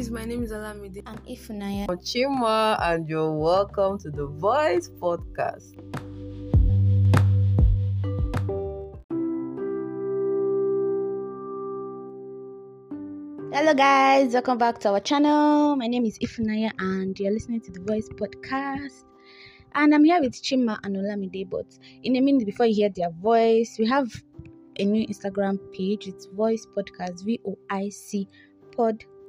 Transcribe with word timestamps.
guys, 0.00 0.10
my 0.10 0.24
name 0.24 0.42
is 0.42 0.50
Olamide. 0.50 1.02
I'm 1.04 1.18
Ifunaya. 1.28 1.84
I'm 1.86 1.98
Chima, 1.98 2.78
and 2.80 3.06
you're 3.06 3.34
welcome 3.34 3.98
to 3.98 4.10
the 4.10 4.24
Voice 4.24 4.88
Podcast. 4.98 5.74
Hello, 13.52 13.74
guys, 13.74 14.32
welcome 14.32 14.56
back 14.56 14.78
to 14.78 14.88
our 14.88 15.00
channel. 15.00 15.76
My 15.76 15.86
name 15.86 16.06
is 16.06 16.18
Ifunaya, 16.20 16.70
and 16.78 17.18
you're 17.20 17.32
listening 17.32 17.60
to 17.60 17.70
the 17.70 17.80
Voice 17.80 18.08
Podcast. 18.08 19.04
And 19.74 19.94
I'm 19.94 20.04
here 20.04 20.22
with 20.22 20.32
Chima 20.32 20.78
and 20.82 20.96
Olamide. 20.96 21.50
But 21.50 21.66
in 22.02 22.16
a 22.16 22.20
minute, 22.20 22.46
before 22.46 22.64
you 22.64 22.74
hear 22.74 22.88
their 22.88 23.10
voice, 23.10 23.76
we 23.78 23.86
have 23.86 24.10
a 24.78 24.84
new 24.86 25.06
Instagram 25.06 25.58
page. 25.74 26.08
It's 26.08 26.24
Voice 26.24 26.66
Podcast, 26.74 27.22
V 27.22 27.38
O 27.46 27.58
I 27.68 27.90
C 27.90 28.26
Podcast. 28.74 29.19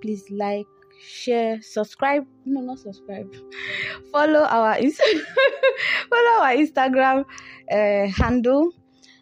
Please 0.00 0.24
like, 0.30 0.66
share, 1.00 1.60
subscribe. 1.62 2.26
No, 2.44 2.60
not 2.60 2.78
subscribe. 2.78 3.32
Follow 4.12 4.40
our 4.40 4.76
follow 6.10 6.42
our 6.42 6.54
Instagram 6.54 7.24
uh, 7.70 8.10
handle. 8.10 8.72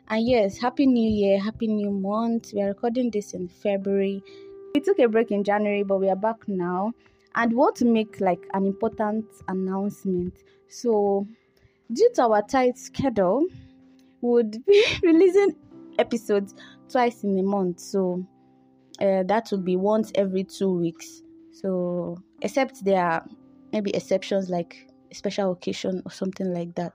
And 0.09 0.27
yes, 0.27 0.59
happy 0.59 0.87
new 0.87 1.09
year, 1.09 1.38
happy 1.41 1.69
new 1.69 1.91
month. 1.91 2.52
We 2.52 2.62
are 2.62 2.69
recording 2.69 3.11
this 3.11 3.33
in 3.33 3.48
February. 3.48 4.23
We 4.74 4.80
took 4.80 4.98
a 4.98 5.09
break 5.09 5.30
in 5.30 5.45
January, 5.45 5.85
but 5.85 5.98
we 5.98 6.09
are 6.09 6.16
back 6.16 6.49
now. 6.49 6.93
And 7.37 7.52
want 7.52 7.77
to 7.77 7.85
make 7.85 8.21
like 8.21 8.45
an 8.55 8.66
important 8.66 9.27
announcement. 9.47 10.35
So, 10.69 11.29
due 11.93 12.10
to 12.15 12.23
our 12.23 12.43
tight 12.43 12.77
schedule, 12.77 13.47
we 14.21 14.30
would 14.30 14.65
be 14.66 14.85
releasing 15.02 15.55
episodes 15.99 16.55
twice 16.88 17.23
in 17.23 17.38
a 17.38 17.43
month. 17.43 17.79
So 17.80 18.27
uh, 19.01 19.23
that 19.25 19.49
would 19.51 19.65
be 19.65 19.77
once 19.77 20.13
every 20.15 20.45
two 20.45 20.73
weeks. 20.73 21.23
So 21.52 22.16
except 22.43 22.85
there 22.85 23.05
are 23.05 23.24
maybe 23.73 23.95
exceptions 23.95 24.49
like 24.49 24.88
a 25.11 25.15
special 25.15 25.52
occasion 25.52 26.02
or 26.05 26.11
something 26.11 26.52
like 26.52 26.74
that. 26.77 26.93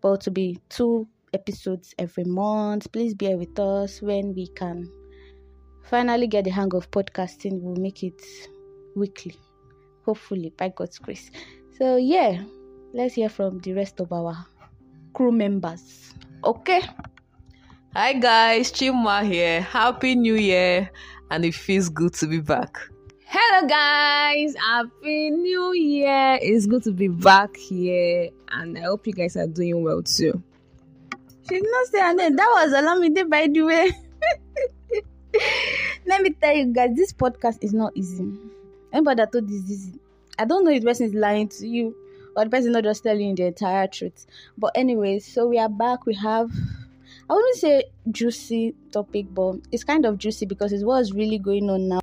But 0.00 0.20
to 0.22 0.30
be 0.30 0.58
two 0.68 1.08
episodes 1.32 1.94
every 1.98 2.24
month. 2.24 2.90
Please 2.92 3.14
bear 3.14 3.36
with 3.36 3.58
us 3.58 4.02
when 4.02 4.34
we 4.34 4.46
can 4.48 4.88
finally 5.84 6.26
get 6.26 6.44
the 6.44 6.50
hang 6.50 6.74
of 6.74 6.90
podcasting. 6.90 7.60
We'll 7.60 7.80
make 7.80 8.02
it 8.02 8.20
weekly, 8.94 9.36
hopefully, 10.04 10.52
by 10.56 10.68
God's 10.68 10.98
grace. 10.98 11.30
So, 11.78 11.96
yeah, 11.96 12.42
let's 12.92 13.14
hear 13.14 13.28
from 13.28 13.58
the 13.60 13.72
rest 13.72 14.00
of 14.00 14.12
our 14.12 14.36
crew 15.14 15.32
members. 15.32 16.14
Okay. 16.44 16.82
Hi 17.94 18.14
guys, 18.14 18.72
Chima 18.72 19.22
here. 19.22 19.60
Happy 19.60 20.14
New 20.14 20.34
Year, 20.34 20.90
and 21.32 21.46
it 21.46 21.54
feels 21.54 21.88
good 21.88 22.12
to 22.12 22.26
be 22.26 22.40
back. 22.40 22.76
Hello, 23.24 23.66
guys. 23.66 24.54
Happy 24.54 25.30
New 25.30 25.72
Year. 25.72 26.38
It's 26.42 26.66
good 26.66 26.82
to 26.82 26.92
be 26.92 27.08
back 27.08 27.56
here, 27.56 28.28
and 28.50 28.76
I 28.76 28.82
hope 28.82 29.06
you 29.06 29.14
guys 29.14 29.34
are 29.38 29.46
doing 29.46 29.82
well 29.82 30.02
too. 30.02 30.42
She 31.48 31.54
did 31.54 31.64
not 31.64 31.86
say 31.86 32.00
her 32.00 32.12
name. 32.12 32.36
That 32.36 32.50
was 32.54 32.72
Olamide, 32.74 33.30
by 33.30 33.48
the 33.50 33.62
way. 33.62 33.90
Let 36.06 36.20
me 36.20 36.30
tell 36.38 36.54
you 36.54 36.66
guys, 36.66 36.90
this 36.94 37.14
podcast 37.14 37.64
is 37.64 37.72
not 37.72 37.92
easy. 37.94 38.30
Anybody 38.92 39.22
that 39.22 39.32
told 39.32 39.48
this 39.48 39.70
is, 39.70 39.90
I 40.38 40.44
don't 40.44 40.64
know 40.64 40.70
if 40.70 40.82
the 40.82 40.88
person 40.88 41.06
is 41.06 41.14
lying 41.14 41.48
to 41.48 41.66
you 41.66 41.96
or 42.36 42.44
the 42.44 42.50
person 42.50 42.68
is 42.68 42.74
not 42.74 42.84
just 42.84 43.02
telling 43.02 43.30
you 43.30 43.34
the 43.34 43.46
entire 43.46 43.86
truth. 43.86 44.26
But 44.58 44.72
anyway, 44.74 45.18
so 45.20 45.46
we 45.48 45.58
are 45.58 45.70
back. 45.70 46.04
We 46.04 46.12
have 46.16 46.50
I 47.32 47.34
wouldn't 47.34 47.56
say 47.56 47.84
juicy 48.10 48.74
topic, 48.90 49.24
but 49.30 49.54
it's 49.72 49.84
kind 49.84 50.04
of 50.04 50.18
juicy 50.18 50.44
because 50.44 50.70
it's 50.70 50.84
what's 50.84 51.14
really 51.14 51.38
going 51.38 51.70
on 51.70 51.88
now. 51.88 52.00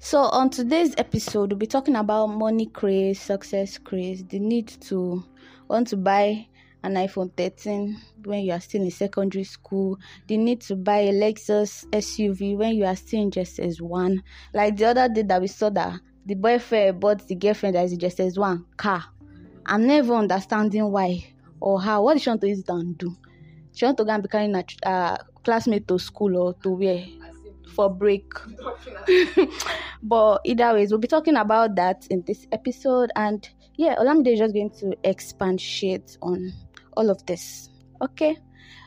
So 0.00 0.22
on 0.22 0.50
today's 0.50 0.92
episode, 0.98 1.52
we'll 1.52 1.58
be 1.60 1.68
talking 1.68 1.94
about 1.94 2.26
money 2.26 2.66
craze, 2.66 3.20
success 3.20 3.78
craze, 3.78 4.24
the 4.24 4.40
need 4.40 4.66
to 4.88 5.22
want 5.68 5.86
to 5.86 5.96
buy 5.96 6.48
an 6.82 6.94
iPhone 6.94 7.30
13 7.36 7.96
when 8.24 8.40
you 8.40 8.50
are 8.50 8.60
still 8.60 8.82
in 8.82 8.90
secondary 8.90 9.44
school, 9.44 10.00
the 10.26 10.36
need 10.36 10.62
to 10.62 10.74
buy 10.74 10.98
a 10.98 11.12
Lexus 11.12 11.86
SUV 11.90 12.56
when 12.56 12.74
you 12.74 12.84
are 12.84 12.96
still 12.96 13.22
in 13.22 13.30
just 13.30 13.60
as 13.60 13.80
one. 13.80 14.20
Like 14.52 14.76
the 14.76 14.86
other 14.86 15.08
day 15.08 15.22
that 15.22 15.40
we 15.40 15.46
saw 15.46 15.70
that 15.70 16.00
the 16.26 16.34
boyfriend 16.34 16.98
bought 16.98 17.28
the 17.28 17.36
girlfriend 17.36 17.76
that 17.76 17.84
is 17.84 17.96
just 17.96 18.18
as 18.18 18.36
one 18.36 18.66
car. 18.78 19.04
I'm 19.64 19.86
never 19.86 20.14
understanding 20.14 20.90
why 20.90 21.24
or 21.60 21.80
how. 21.80 22.02
What 22.02 22.16
is 22.16 22.22
she 22.24 22.30
want 22.30 22.40
to 22.40 22.48
use 22.48 22.64
and 22.66 22.98
do? 22.98 23.16
She 23.72 23.84
want 23.84 23.98
to 23.98 24.04
go 24.04 24.10
and 24.10 24.22
be 24.22 24.28
carrying 24.28 24.54
a 24.54 24.64
uh, 24.84 25.16
classmate 25.44 25.88
to 25.88 25.98
school 25.98 26.36
or 26.36 26.54
to 26.62 26.70
where 26.70 27.04
for 27.74 27.90
break. 27.90 28.30
but 30.02 30.40
either 30.44 30.74
ways, 30.74 30.90
we'll 30.90 31.00
be 31.00 31.08
talking 31.08 31.36
about 31.36 31.74
that 31.76 32.06
in 32.10 32.22
this 32.26 32.46
episode. 32.52 33.10
And 33.16 33.48
yeah, 33.76 33.96
Olamide 33.96 34.34
is 34.34 34.38
just 34.38 34.54
going 34.54 34.70
to 34.80 34.94
expand 35.04 35.60
shades 35.60 36.18
on 36.22 36.52
all 36.96 37.10
of 37.10 37.24
this. 37.26 37.70
Okay. 38.00 38.36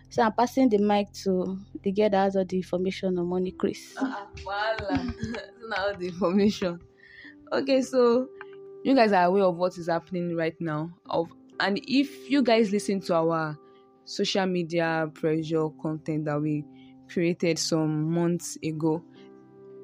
So 0.09 0.21
I'm 0.23 0.33
passing 0.33 0.69
the 0.69 0.77
mic 0.77 1.11
to 1.23 1.59
the 1.83 1.91
girl 1.91 2.09
that 2.09 2.23
has 2.23 2.35
all 2.35 2.45
the 2.45 2.57
information 2.57 3.17
on 3.17 3.27
money, 3.27 3.51
Chris. 3.51 3.95
Uh, 3.97 4.25
voila. 4.43 5.03
now 5.67 5.91
the 5.93 6.07
information. 6.07 6.79
Okay, 7.51 7.81
so 7.81 8.27
you 8.83 8.95
guys 8.95 9.11
are 9.11 9.25
aware 9.25 9.43
of 9.43 9.57
what 9.57 9.77
is 9.77 9.87
happening 9.87 10.35
right 10.35 10.55
now. 10.61 10.91
Of 11.09 11.29
and 11.59 11.79
if 11.87 12.29
you 12.29 12.43
guys 12.43 12.71
listen 12.71 13.01
to 13.01 13.15
our 13.15 13.57
social 14.05 14.45
media 14.45 15.09
pressure 15.13 15.69
content 15.81 16.25
that 16.25 16.41
we 16.41 16.63
created 17.09 17.59
some 17.59 18.11
months 18.11 18.57
ago, 18.63 19.03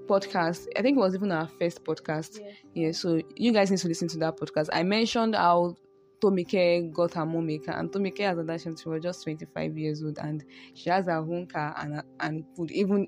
podcast, 0.08 0.68
I 0.78 0.82
think 0.82 0.98
it 0.98 1.02
was 1.02 1.16
even 1.16 1.32
our 1.32 1.48
first 1.60 1.84
podcast. 1.84 2.40
Yeah. 2.40 2.52
yeah 2.74 2.92
so 2.92 3.22
you 3.36 3.52
guys 3.52 3.72
need 3.72 3.80
to 3.80 3.88
listen 3.88 4.08
to 4.10 4.18
that 4.20 4.38
podcast. 4.38 4.70
I 4.72 4.84
mentioned 4.84 5.36
how 5.36 5.76
Tomike 6.22 6.94
got 6.94 7.14
her 7.16 7.26
mom 7.26 7.50
a 7.50 7.58
car, 7.58 7.80
and 7.80 7.92
Tomike 7.92 8.20
has 8.20 8.38
that 8.38 8.80
she 8.80 8.90
was 8.90 9.02
just 9.02 9.24
25 9.24 9.78
years 9.78 10.04
old 10.04 10.20
and 10.20 10.44
she 10.76 10.90
has 10.90 11.06
her 11.08 11.18
own 11.18 11.48
car 11.48 11.76
and 11.80 12.02
and 12.20 12.46
could 12.56 12.72
even 12.72 13.08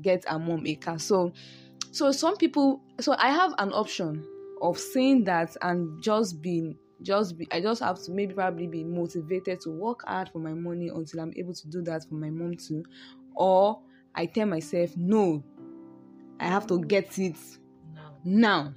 get 0.00 0.24
a 0.28 0.74
car. 0.76 0.98
So, 0.98 1.32
so 1.90 2.12
some 2.12 2.36
people, 2.36 2.80
so 3.00 3.14
I 3.18 3.30
have 3.30 3.54
an 3.58 3.72
option 3.72 4.24
of 4.62 4.78
saying 4.78 5.24
that 5.24 5.56
and 5.62 6.02
just 6.02 6.40
being 6.40 6.76
just 7.02 7.38
be 7.38 7.46
I 7.52 7.60
just 7.60 7.82
have 7.82 8.02
to 8.04 8.10
maybe 8.12 8.34
probably 8.34 8.66
be 8.66 8.84
motivated 8.84 9.60
to 9.62 9.70
work 9.70 10.04
hard 10.06 10.28
for 10.30 10.38
my 10.38 10.52
money 10.54 10.88
until 10.88 11.20
I'm 11.20 11.32
able 11.36 11.54
to 11.54 11.68
do 11.68 11.82
that 11.82 12.08
for 12.08 12.14
my 12.14 12.30
mom 12.30 12.56
too. 12.56 12.84
Or 13.34 13.80
I 14.14 14.26
tell 14.26 14.46
myself, 14.46 14.96
no, 14.96 15.44
I 16.40 16.46
have 16.46 16.66
to 16.68 16.80
get 16.80 17.18
it 17.18 17.36
now. 18.24 18.74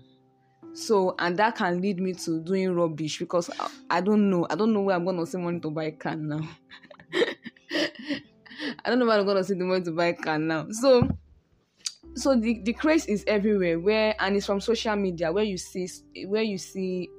So 0.74 1.16
and 1.20 1.38
that 1.38 1.56
can 1.56 1.82
lead 1.82 2.00
me 2.00 2.14
to 2.14 2.40
doing 2.42 2.74
rubbish 2.74 3.20
because 3.20 3.50
I, 3.60 3.70
I 3.90 4.02
don't 4.02 4.30
know. 4.30 4.48
I 4.50 4.56
don't 4.56 4.72
know 4.72 4.82
where 4.82 4.96
I'm 4.96 5.06
gonna 5.06 5.26
save 5.26 5.42
money 5.42 5.60
to 5.60 5.70
buy 5.70 5.86
a 5.86 5.92
car 5.92 6.16
now. 6.16 6.48
I 8.86 8.90
don't 8.90 9.00
know 9.00 9.06
where 9.06 9.20
I'm 9.20 9.26
gonna 9.26 9.44
save 9.44 9.58
the 9.60 9.66
money 9.66 9.84
to 9.84 9.92
buy 9.92 10.08
a 10.08 10.14
car 10.14 10.38
now. 10.38 10.68
So 10.70 11.10
so 12.16 12.36
the, 12.36 12.62
the 12.64 12.74
craze 12.74 13.06
is 13.06 13.24
everywhere 13.26 13.80
where 13.80 14.16
and 14.20 14.36
it's 14.36 14.46
from 14.46 14.60
social 14.60 14.96
media 14.96 15.32
where 15.32 15.44
you 15.44 15.58
see 15.58 15.88
where 16.28 16.44
you 16.44 16.58
see 16.58 17.10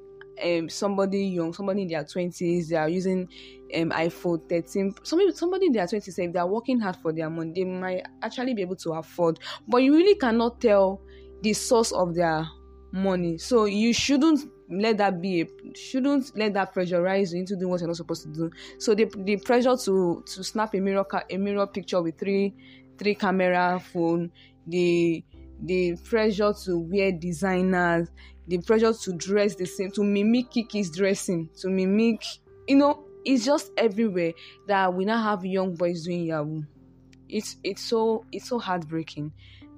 um 0.42 0.68
somebody 0.68 1.26
young, 1.26 1.52
somebody 1.52 1.82
in 1.82 1.88
their 1.88 2.04
twenties, 2.04 2.68
they 2.68 2.76
are 2.76 2.88
using 2.88 3.28
um 3.74 3.90
iPhone 3.90 4.48
13. 4.48 4.94
Somebody 5.02 5.32
somebody 5.32 5.66
in 5.66 5.72
their 5.72 5.86
twenties, 5.86 6.18
if 6.18 6.32
they 6.32 6.38
are 6.38 6.48
working 6.48 6.80
hard 6.80 6.96
for 6.96 7.12
their 7.12 7.30
money, 7.30 7.52
they 7.54 7.64
might 7.64 8.04
actually 8.22 8.54
be 8.54 8.62
able 8.62 8.76
to 8.76 8.92
afford, 8.92 9.38
but 9.68 9.78
you 9.78 9.94
really 9.94 10.14
cannot 10.14 10.60
tell 10.60 11.00
the 11.42 11.52
source 11.52 11.92
of 11.92 12.14
their 12.14 12.46
money. 12.92 13.38
So 13.38 13.64
you 13.64 13.92
shouldn't 13.92 14.48
let 14.70 14.98
that 14.98 15.20
be 15.20 15.48
shouldn't 15.74 16.36
let 16.36 16.54
that 16.54 16.74
pressurize 16.74 17.32
you 17.32 17.40
into 17.40 17.56
doing 17.56 17.70
what 17.70 17.80
you're 17.80 17.88
not 17.88 17.96
supposed 17.96 18.22
to 18.24 18.28
do. 18.32 18.50
So 18.78 18.94
the 18.94 19.10
the 19.24 19.36
pressure 19.38 19.76
to 19.76 20.22
to 20.26 20.44
snap 20.44 20.74
a 20.74 20.80
mirror 20.80 21.04
a 21.30 21.36
mirror 21.36 21.66
picture 21.66 22.00
with 22.02 22.18
three 22.18 22.54
three 22.98 23.14
camera 23.14 23.80
phone, 23.80 24.30
the 24.66 25.24
the 25.64 25.96
pressure 26.04 26.52
to 26.64 26.78
wear 26.78 27.12
designers, 27.12 28.08
the 28.48 28.58
pressure 28.58 28.92
to 28.92 29.12
dress 29.12 29.54
the 29.54 29.66
same, 29.66 29.90
to 29.92 30.02
mimic 30.02 30.50
Kiki's 30.50 30.90
dressing, 30.90 31.48
to 31.58 31.68
mimic, 31.68 32.24
you 32.66 32.76
know, 32.76 33.04
it's 33.24 33.44
just 33.44 33.72
everywhere 33.76 34.32
that 34.66 34.92
we 34.92 35.04
now 35.04 35.22
have 35.22 35.44
young 35.44 35.74
boys 35.74 36.04
doing 36.04 36.24
Yahoo. 36.24 36.62
It's 37.28 37.56
it's 37.62 37.82
so 37.82 38.24
it's 38.32 38.48
so 38.48 38.58
heartbreaking 38.58 39.32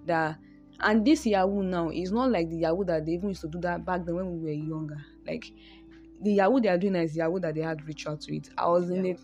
that 0.06 0.38
and 0.80 1.04
this 1.04 1.24
Yahoo 1.26 1.62
now 1.62 1.90
is 1.90 2.10
not 2.10 2.30
like 2.30 2.50
the 2.50 2.56
Yahoo 2.56 2.84
that 2.84 3.06
they 3.06 3.12
even 3.12 3.28
used 3.28 3.42
to 3.42 3.48
do 3.48 3.60
that 3.60 3.84
back 3.84 4.04
then 4.04 4.16
when 4.16 4.40
we 4.40 4.48
were 4.48 4.52
younger. 4.52 5.04
Like 5.26 5.44
the 6.22 6.32
Yahoo 6.32 6.60
they 6.60 6.68
are 6.68 6.78
doing 6.78 6.96
is 6.96 7.16
Yahoo 7.16 7.38
that 7.40 7.54
they 7.54 7.60
had 7.60 7.86
ritual 7.86 8.16
to 8.16 8.36
it. 8.36 8.48
I 8.58 8.66
was 8.68 8.90
in 8.90 9.06
it 9.06 9.20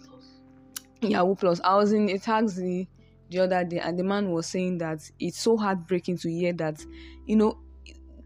Yahoo 1.01 1.35
Plus. 1.35 1.61
I 1.65 1.77
was 1.77 1.93
in 1.93 2.09
a 2.11 2.19
taxi 2.19 2.89
the 3.31 3.41
other 3.41 3.65
day 3.65 3.79
and 3.79 3.99
the 3.99 4.05
man 4.05 4.31
was 4.31 4.47
saying 4.47 4.79
that 4.79 5.01
it's 5.19 5.39
so 5.39 5.57
heartbreaking 5.57 6.19
to 6.19 6.31
hear 6.31 6.53
that, 6.55 6.85
you 7.27 7.37
know, 7.37 7.59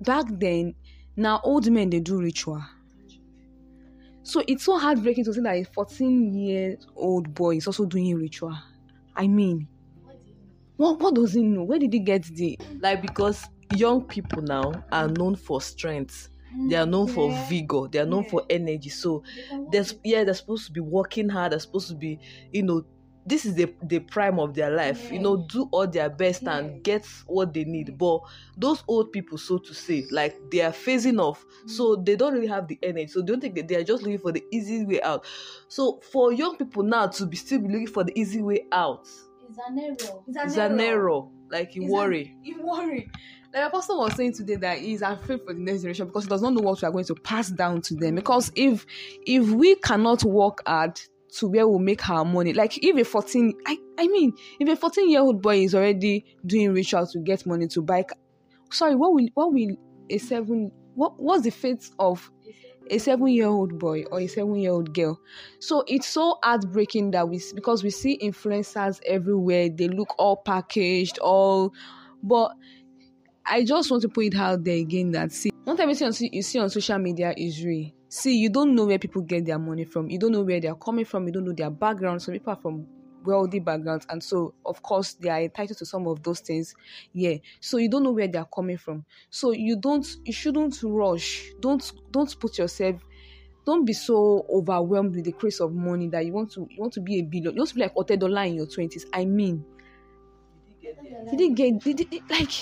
back 0.01 0.27
then 0.29 0.75
now 1.17 1.41
old 1.45 1.71
men 1.71 1.91
they 1.91 2.01
do 2.01 2.21
ritual. 2.21 2.63
So 4.23 4.43
it's 4.49 4.65
so 4.65 4.79
heartbreaking 4.79 5.25
to 5.25 5.33
see 5.35 5.41
that 5.43 5.55
a 5.55 5.65
14 5.65 6.35
year 6.35 6.79
old 6.97 7.33
boy 7.35 7.57
is 7.57 7.67
also 7.67 7.85
doing 7.87 8.15
ritual. 8.17 8.57
I 9.15 9.29
mean, 9.29 9.69
what 10.77 11.01
what 11.01 11.15
does 11.15 11.33
he 11.35 11.43
know? 11.43 11.65
Where 11.65 11.79
did 11.79 11.93
he 11.93 12.01
get 12.01 12.25
the 12.25 12.59
like 12.81 13.03
because 13.03 13.49
young 13.71 14.07
people 14.07 14.43
now 14.43 14.85
are 14.93 15.09
known 15.09 15.37
for 15.37 15.61
strength 15.61 16.29
they 16.67 16.77
are 16.77 16.87
known 16.87 17.07
for 17.09 17.31
vigor 17.33 17.89
they 17.91 17.99
are 17.99 18.07
known 18.07 18.25
Yeah. 18.25 18.31
for 18.31 18.45
energy 18.51 18.89
so 18.91 19.23
there's 19.67 19.95
yeah 20.05 20.23
they're 20.25 20.35
supposed 20.35 20.67
to 20.67 20.73
be 20.73 20.81
working 20.81 21.29
hard 21.29 21.53
they're 21.53 21.59
supposed 21.59 21.89
to 21.89 21.95
be 21.97 22.21
you 22.53 22.63
know 22.63 22.83
this 23.27 23.47
is 23.47 23.55
the 23.55 23.73
the 23.85 24.01
prime 24.01 24.39
of 24.39 24.55
their 24.55 24.71
life 24.71 25.11
you 25.11 25.19
know 25.19 25.47
do 25.49 25.69
all 25.73 25.87
their 25.87 26.11
best 26.11 26.43
Yeah. 26.43 26.57
and 26.59 26.83
get 26.83 27.07
what 27.27 27.55
they 27.55 27.65
need. 27.65 27.89
Mm. 27.89 27.99
But 27.99 28.21
those 28.57 28.85
old 28.87 29.13
people 29.13 29.39
so 29.39 29.59
to 29.59 29.75
say 29.75 30.05
like 30.11 30.37
they 30.51 30.61
are 30.61 30.73
phasing 30.73 31.19
off. 31.21 31.45
So 31.67 31.97
mm. 31.97 32.05
they 32.07 32.17
don't 32.17 32.35
really 32.35 32.47
have 32.49 32.69
the 32.69 32.79
energy. 32.83 33.09
So 33.09 33.21
they 33.21 33.27
don't 33.27 33.41
think 33.41 33.55
that 33.57 33.69
they 33.69 33.77
are 33.77 33.85
just 33.85 34.03
looking 34.03 34.19
for 34.19 34.33
the 34.33 34.45
easy 34.53 34.85
way 34.85 35.01
out. 35.03 35.25
So 35.69 36.01
for 36.13 36.33
young 36.33 36.57
people 36.57 36.83
now 36.83 37.07
to 37.07 37.27
be 37.27 37.37
still 37.37 37.61
be 37.61 37.69
looking 37.69 37.87
for 37.87 38.05
the 38.05 38.19
easy 38.19 38.43
way 38.43 38.67
out 38.73 39.09
It's 39.49 39.59
an 39.69 39.79
error. 39.79 40.23
it's 40.27 40.57
an 40.57 40.81
error. 40.81 41.23
like 41.51 41.75
you 41.75 41.85
It's 41.85 41.93
worry. 41.93 42.37
You 42.43 42.63
worry. 42.63 43.11
Like 43.55 43.63
my 43.65 43.69
pastor 43.71 43.97
was 43.97 44.15
saying 44.15 44.33
today 44.35 44.57
that 44.57 44.79
he's 44.79 45.01
afraid 45.01 45.41
for 45.47 45.55
the 45.55 45.61
next 45.61 45.83
generation 45.83 46.07
because 46.09 46.25
he 46.25 46.29
does 46.29 46.43
not 46.43 46.53
know 46.55 46.61
what 46.63 46.83
we 46.83 46.89
are 46.89 46.91
going 46.91 47.05
to 47.05 47.15
pass 47.15 47.51
down 47.51 47.81
to 47.83 47.95
them. 47.95 48.13
Mm. 48.13 48.17
Because 48.17 48.51
if 48.57 48.85
if 49.27 49.49
we 49.51 49.77
cannot 49.77 50.25
work 50.25 50.61
hard 50.67 51.01
to 51.39 51.49
where 51.49 51.67
we 51.67 51.83
make 51.83 52.09
our 52.09 52.25
money, 52.25 52.53
like 52.53 52.83
if 52.83 52.97
a 52.97 53.05
14 53.05 53.55
I, 53.67 53.79
I 53.99 54.07
mean 54.07 54.33
if 54.61 54.69
a 54.69 54.77
14 54.77 55.11
year 55.11 55.21
old 55.21 55.43
boy 55.43 55.59
is 55.59 55.75
already 55.75 56.25
doing 56.47 56.73
rituals 56.73 57.13
to 57.13 57.21
get 57.21 57.45
money 57.47 57.67
to 57.69 57.83
buy 57.83 58.05
sorry, 58.71 58.95
what 58.95 59.15
will 59.15 59.29
what 59.35 59.53
will 59.53 59.77
a 60.11 60.19
seven 60.19 60.71
what 60.95 61.21
what's 61.21 61.43
the 61.43 61.51
fate 61.51 61.89
of 61.99 62.31
a 62.91 62.99
seven 62.99 63.29
year 63.29 63.47
old 63.47 63.79
boy 63.79 64.05
or 64.11 64.21
a 64.21 64.27
seven 64.27 64.57
year 64.57 64.73
old 64.73 64.93
girl. 64.95 65.19
So 65.59 65.85
it's 65.87 66.07
so 66.07 66.39
heartbreaking 66.43 67.13
that 67.13 67.29
we 67.29 67.41
because 67.55 67.83
we 67.83 67.91
see 67.91 68.19
influencers 68.19 69.01
everywhere. 69.07 69.69
They 69.71 69.89
look 69.89 70.15
all 70.19 70.37
packaged, 70.37 71.19
all 71.19 71.73
but 72.23 72.53
I 73.47 73.65
just 73.65 73.91
want 73.91 74.03
to 74.03 74.09
put 74.09 74.27
it 74.27 74.37
out 74.37 74.65
there 74.65 74.77
again 74.77 75.13
that 75.13 75.33
see 75.33 75.51
not 75.67 75.81
everything 75.81 76.13
you 76.33 76.43
see 76.43 76.59
on 76.59 76.71
social 76.71 76.99
media 76.99 77.35
is 77.37 77.65
real. 77.65 77.91
See, 78.09 78.37
you 78.37 78.51
don't 78.51 78.75
know 78.75 78.87
where 78.87 78.99
people 78.99 79.23
get 79.23 79.45
their 79.47 79.59
money 79.59 79.85
from. 79.85 80.09
You 80.09 80.19
don't 80.19 80.33
know 80.33 80.43
where 80.45 80.61
they 80.61 80.69
are 80.69 80.77
coming 80.77 81.05
from. 81.05 81.27
You 81.27 81.33
don't 81.33 81.45
know 81.45 81.53
their 81.53 81.71
background. 81.71 82.23
Some 82.23 82.35
people 82.35 82.53
are 82.53 82.57
from 82.61 82.89
wealthy 83.25 83.59
backgrounds, 83.59 84.07
and 84.11 84.23
so 84.23 84.55
of 84.67 84.83
course 84.83 85.15
they 85.15 85.31
are 85.31 85.41
entitled 85.41 85.79
to 85.79 85.87
some 85.87 86.07
of 86.07 86.23
those 86.23 86.41
things. 86.41 86.75
Yeah. 87.13 87.37
So 87.61 87.79
you 87.79 87.89
don't 87.89 88.03
know 88.03 88.13
where 88.13 88.29
they 88.29 88.39
are 88.39 88.49
coming 88.55 88.77
from. 88.77 89.05
So 89.31 89.53
you 89.53 89.77
don't 89.81 90.07
you 90.25 90.33
shouldn't 90.33 90.77
rush. 90.83 91.43
Don't 91.61 91.83
don't 92.11 92.39
put 92.41 92.59
yourself 92.59 93.03
don't 93.67 93.85
be 93.87 93.93
so 93.95 94.47
overwhelmed 94.51 95.15
with 95.17 95.25
the 95.25 95.33
craze 95.33 95.61
of 95.61 95.73
money 95.73 96.09
that 96.09 96.27
you 96.27 96.33
want 96.33 96.53
to 96.53 96.67
you 96.71 96.81
want 96.81 96.93
to 96.93 97.01
be 97.01 97.19
a 97.19 97.23
billion. 97.23 97.55
You 97.55 97.61
want 97.61 97.71
to 97.71 97.75
be 97.77 97.81
like 97.83 97.95
Otedola 97.95 98.47
in 98.49 98.55
your 98.57 98.67
twenties. 98.67 99.07
I 99.13 99.25
mean, 99.25 99.67
did 101.31 101.41
he 101.41 101.55
get 101.55 101.83
did, 101.83 101.97
did- 102.11 102.31
like 102.31 102.53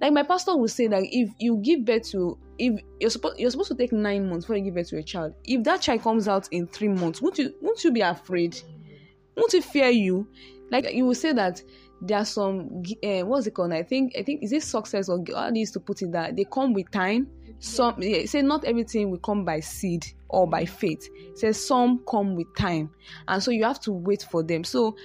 like 0.00 0.12
my 0.12 0.22
pastor 0.22 0.56
will 0.56 0.68
say 0.68 0.86
that 0.86 1.02
if 1.04 1.30
you 1.38 1.58
give 1.58 1.84
birth 1.84 2.08
to 2.10 2.38
if 2.58 2.80
you're 3.00 3.10
supposed 3.10 3.38
you're 3.38 3.50
supposed 3.50 3.70
to 3.70 3.76
take 3.76 3.92
nine 3.92 4.28
months 4.28 4.44
before 4.44 4.56
you 4.56 4.64
give 4.64 4.74
birth 4.74 4.88
to 4.88 4.98
a 4.98 5.02
child. 5.02 5.34
If 5.44 5.64
that 5.64 5.80
child 5.80 6.02
comes 6.02 6.28
out 6.28 6.48
in 6.50 6.66
three 6.66 6.88
months 6.88 7.22
won't 7.22 7.38
you 7.38 7.54
won't 7.60 7.82
you 7.84 7.92
be 7.92 8.00
afraid? 8.00 8.60
Won't 9.36 9.54
it 9.54 9.64
fear 9.64 9.88
you? 9.88 10.28
Like 10.70 10.92
you 10.92 11.06
will 11.06 11.14
say 11.14 11.32
that 11.32 11.62
there 12.00 12.18
are 12.18 12.24
some 12.24 12.82
uh, 13.04 13.20
what's 13.20 13.46
it 13.46 13.54
called? 13.54 13.72
I 13.72 13.82
think 13.82 14.12
i 14.18 14.22
think 14.22 14.42
is 14.42 14.52
it 14.52 14.62
success 14.62 15.08
or 15.08 15.18
God 15.18 15.56
used 15.56 15.72
to 15.74 15.80
put 15.80 16.02
it 16.02 16.12
that? 16.12 16.36
They 16.36 16.44
come 16.44 16.72
with 16.72 16.90
time. 16.90 17.28
Some 17.60 17.96
yeah, 18.00 18.24
say 18.26 18.42
not 18.42 18.64
everything 18.64 19.10
will 19.10 19.18
come 19.18 19.44
by 19.44 19.60
seed 19.60 20.06
or 20.28 20.48
by 20.48 20.64
faith. 20.64 21.08
It 21.14 21.38
says 21.38 21.64
some 21.64 22.02
come 22.08 22.36
with 22.36 22.54
time. 22.56 22.90
And 23.26 23.42
so 23.42 23.50
you 23.50 23.64
have 23.64 23.80
to 23.80 23.92
wait 23.92 24.26
for 24.30 24.42
them. 24.42 24.64
So 24.64 24.96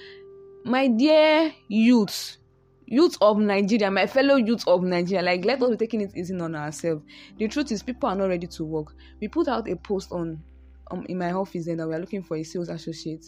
my 0.64 0.88
dear 0.88 1.52
youth 1.68 2.38
youth 2.86 3.16
of 3.20 3.38
nigeria 3.38 3.90
my 3.90 4.06
fellow 4.06 4.36
youth 4.36 4.66
of 4.66 4.82
nigeria 4.82 5.22
like 5.22 5.44
let 5.44 5.62
us 5.62 5.70
be 5.70 5.76
taking 5.76 6.00
it 6.00 6.14
easy 6.16 6.34
on 6.38 6.54
ourselves. 6.54 7.02
The 7.38 7.48
truth 7.48 7.72
is 7.72 7.82
people 7.82 8.08
are 8.08 8.16
not 8.16 8.28
ready 8.28 8.46
to 8.46 8.64
work. 8.64 8.94
We 9.20 9.28
put 9.28 9.48
out 9.48 9.68
a 9.68 9.76
post 9.76 10.12
on 10.12 10.42
um, 10.90 11.06
in 11.08 11.18
my 11.18 11.32
office 11.32 11.66
then 11.66 11.78
that 11.78 11.88
we 11.88 11.94
are 11.94 11.98
looking 12.00 12.22
for 12.22 12.36
a 12.36 12.42
sales 12.42 12.68
associate. 12.68 13.24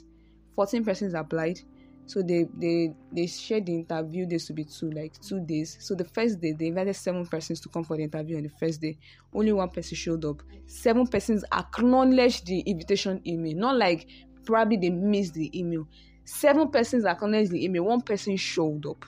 14 0.54 0.84
persons 0.84 1.14
applied. 1.14 1.60
So 2.08 2.22
they 2.22 2.46
they 2.56 2.94
they 3.10 3.26
shared 3.26 3.66
the 3.66 3.74
interview. 3.74 4.26
Days 4.26 4.46
to 4.46 4.52
be 4.52 4.64
two 4.64 4.90
like 4.90 5.18
two 5.20 5.40
days. 5.44 5.76
So 5.80 5.94
the 5.94 6.04
first 6.04 6.40
day 6.40 6.52
they 6.52 6.66
invited 6.66 6.94
seven 6.94 7.26
persons 7.26 7.60
to 7.62 7.68
come 7.68 7.82
for 7.82 7.96
the 7.96 8.04
interview 8.04 8.36
on 8.36 8.44
the 8.44 8.48
first 8.48 8.80
day. 8.80 8.98
Only 9.32 9.52
one 9.52 9.70
person 9.70 9.96
showed 9.96 10.24
up. 10.24 10.42
Seven 10.66 11.06
persons 11.08 11.44
acknowledged 11.52 12.46
the 12.46 12.60
invitation 12.60 13.20
email. 13.26 13.56
Not 13.56 13.76
like 13.76 14.06
probably 14.44 14.76
they 14.76 14.90
missed 14.90 15.34
the 15.34 15.58
email. 15.58 15.88
Seven 16.24 16.70
persons 16.70 17.04
acknowledged 17.04 17.50
the 17.50 17.64
email. 17.64 17.84
One 17.84 18.02
person 18.02 18.36
showed 18.36 18.86
up 18.86 19.04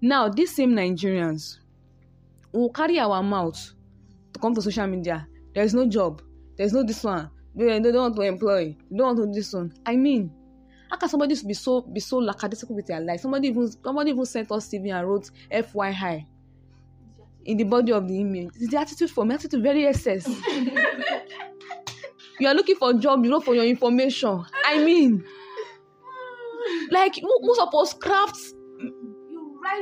now 0.00 0.28
these 0.28 0.54
same 0.54 0.72
nigerians 0.72 1.58
will 2.52 2.70
carry 2.70 2.98
our 2.98 3.22
mouth 3.22 3.74
to 4.32 4.40
come 4.40 4.54
to 4.54 4.62
social 4.62 4.86
media. 4.86 5.26
There's 5.54 5.74
no 5.74 5.86
job. 5.86 6.22
There's 6.56 6.72
no 6.72 6.82
this 6.82 7.02
one. 7.04 7.30
They, 7.54 7.78
they 7.80 7.92
don't 7.92 8.02
want 8.02 8.16
to 8.16 8.22
employ. 8.22 8.76
They 8.90 8.96
don't 8.96 9.06
want 9.06 9.18
to 9.18 9.26
do 9.26 9.32
this 9.32 9.52
one. 9.52 9.72
I 9.84 9.96
mean 9.96 10.32
how 10.90 10.96
can 10.96 11.08
somebody 11.08 11.36
be 11.46 11.54
so 11.54 11.82
be 11.82 12.00
so 12.00 12.18
lackadaisical 12.18 12.74
with 12.74 12.86
their 12.86 13.00
life? 13.00 13.20
Somebody 13.20 13.48
even 13.48 13.70
somebody 13.70 14.10
even 14.10 14.26
sent 14.26 14.50
us 14.50 14.68
cv 14.68 14.92
and 14.92 15.08
wrote 15.08 15.30
fyi 15.50 16.26
in 17.44 17.56
the 17.56 17.64
body 17.64 17.92
of 17.92 18.06
the 18.06 18.14
email 18.14 18.50
it's 18.54 18.70
the 18.70 18.76
attitude 18.78 19.10
for 19.10 19.24
me. 19.24 19.34
Attitude 19.34 19.62
very 19.62 19.86
excess. 19.86 20.28
You 22.40 22.48
are 22.48 22.54
looking 22.54 22.76
for 22.76 22.90
a 22.90 22.94
job 22.94 23.22
you 23.22 23.30
know 23.30 23.40
for 23.40 23.54
your 23.54 23.66
information. 23.66 24.46
I 24.64 24.82
mean 24.82 25.22
like 26.90 27.14
who, 27.16 27.38
who 27.42 27.54
suppose 27.54 27.92
craft 27.92 28.38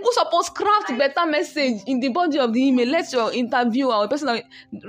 who 0.03 0.13
suppose 0.13 0.49
craft 0.51 0.97
better 0.99 1.27
message 1.27 1.83
in 1.87 2.01
the 2.01 2.09
body 2.09 2.39
of 2.39 2.53
the 2.53 2.61
email? 2.61 2.89
Let 2.89 3.13
your 3.13 3.33
interviewer 3.33 3.95
or 3.95 4.09
person 4.09 4.43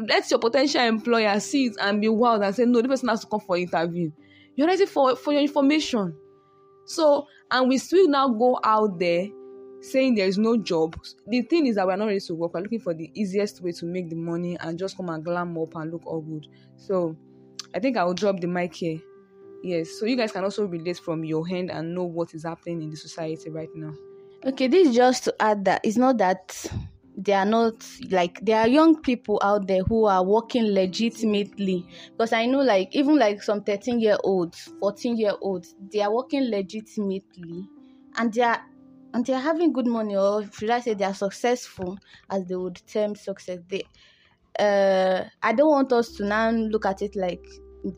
let 0.07 0.30
your 0.30 0.40
potential 0.40 0.81
employer 0.81 1.40
see 1.40 1.68
it 1.68 1.75
and 1.81 2.01
be 2.01 2.10
wild 2.10 2.44
and 2.44 2.56
say 2.56 2.66
no 2.66 2.81
the 2.81 2.88
person 2.88 3.10
has 3.10 3.22
to 3.22 3.28
come 3.28 3.40
for 3.40 3.57
interview. 3.57 4.12
You're 4.56 4.68
ready 4.68 4.86
for 4.86 5.16
for 5.16 5.34
your 5.34 5.42
information. 5.42 6.16
So 6.86 7.28
and 7.51 7.69
we 7.69 7.78
still 7.78 8.07
now 8.10 8.30
go 8.30 8.60
out 8.63 9.00
there 9.00 9.28
saying 9.81 10.16
there 10.16 10.28
is 10.28 10.38
no 10.38 10.57
job. 10.57 10.98
The 11.28 11.42
thing 11.44 11.68
is 11.68 11.75
that 11.75 11.88
we're 11.88 11.96
not 11.96 12.07
ready 12.07 12.19
to 12.19 12.36
work. 12.36 12.54
We're 12.54 12.62
looking 12.62 12.80
for 12.81 12.94
the 12.94 13.10
easiest 13.13 13.62
way 13.62 13.72
to 13.74 13.86
make 13.86 14.10
the 14.10 14.16
money 14.16 14.57
and 14.60 14.78
just 14.78 14.98
come 14.98 15.10
and 15.10 15.24
glam 15.24 15.57
up 15.57 15.75
and 15.75 15.92
look 15.92 16.06
all 16.06 16.22
good. 16.22 16.48
So 16.78 17.16
i 17.75 17.80
think 17.80 17.98
i 17.98 18.04
will 18.04 18.13
drop 18.13 18.40
the 18.40 18.48
mic 18.48 18.74
here. 18.74 19.00
Yes 19.63 20.00
so 20.00 20.06
you 20.06 20.16
guys 20.16 20.31
can 20.31 20.44
also 20.44 20.66
relate 20.66 20.98
from 20.98 21.24
your 21.24 21.48
hand 21.48 21.69
and 21.69 21.94
know 21.94 22.06
what 22.06 22.34
is 22.34 22.44
happening 22.44 22.81
in 22.81 22.90
the 22.90 22.96
society 22.96 23.50
right 23.50 23.69
now 23.75 23.94
Okay, 24.45 24.68
this 24.68 24.89
is 24.89 24.95
just 24.95 25.24
to 25.25 25.36
add 25.39 25.65
that 25.65 25.81
it's 25.84 25.98
not 25.98 26.17
that 26.19 26.65
they 27.15 27.34
are 27.34 27.46
not 27.46 27.86
like 28.10 28.39
there 28.41 28.60
are 28.60 28.67
young 28.67 29.01
people 29.01 29.38
out 29.43 29.67
there 29.67 29.84
who 29.84 30.05
are 30.05 30.24
working 30.24 30.63
legitimately 30.74 31.86
because 32.17 32.31
I 32.31 32.46
know 32.46 32.60
like 32.62 32.88
even 32.96 33.17
like 33.19 33.41
some 33.43 33.63
13 33.63 34.00
year 34.00 34.17
olds, 34.24 34.69
14 34.79 35.17
year 35.17 35.34
olds, 35.41 35.75
they 35.79 36.01
are 36.01 36.13
working 36.13 36.50
legitimately 36.50 37.69
and 38.15 38.34
they 38.34 38.41
are 38.41 38.62
and 39.13 39.25
they 39.25 39.34
are 39.34 39.41
having 39.41 39.74
good 39.74 39.88
money 39.88 40.15
or 40.15 40.50
should 40.51 40.69
I 40.69 40.79
say 40.79 40.93
they 40.93 41.03
are 41.05 41.13
successful 41.13 41.98
as 42.29 42.46
they 42.46 42.55
would 42.55 42.81
term 42.88 43.15
success. 43.15 43.60
They 43.67 43.89
uh 44.60 45.25
I 45.41 45.53
don't 45.53 45.69
want 45.69 45.91
us 45.93 46.13
to 46.13 46.25
now 46.25 46.51
look 46.51 46.86
at 46.86 47.01
it 47.01 47.15
like 47.15 47.46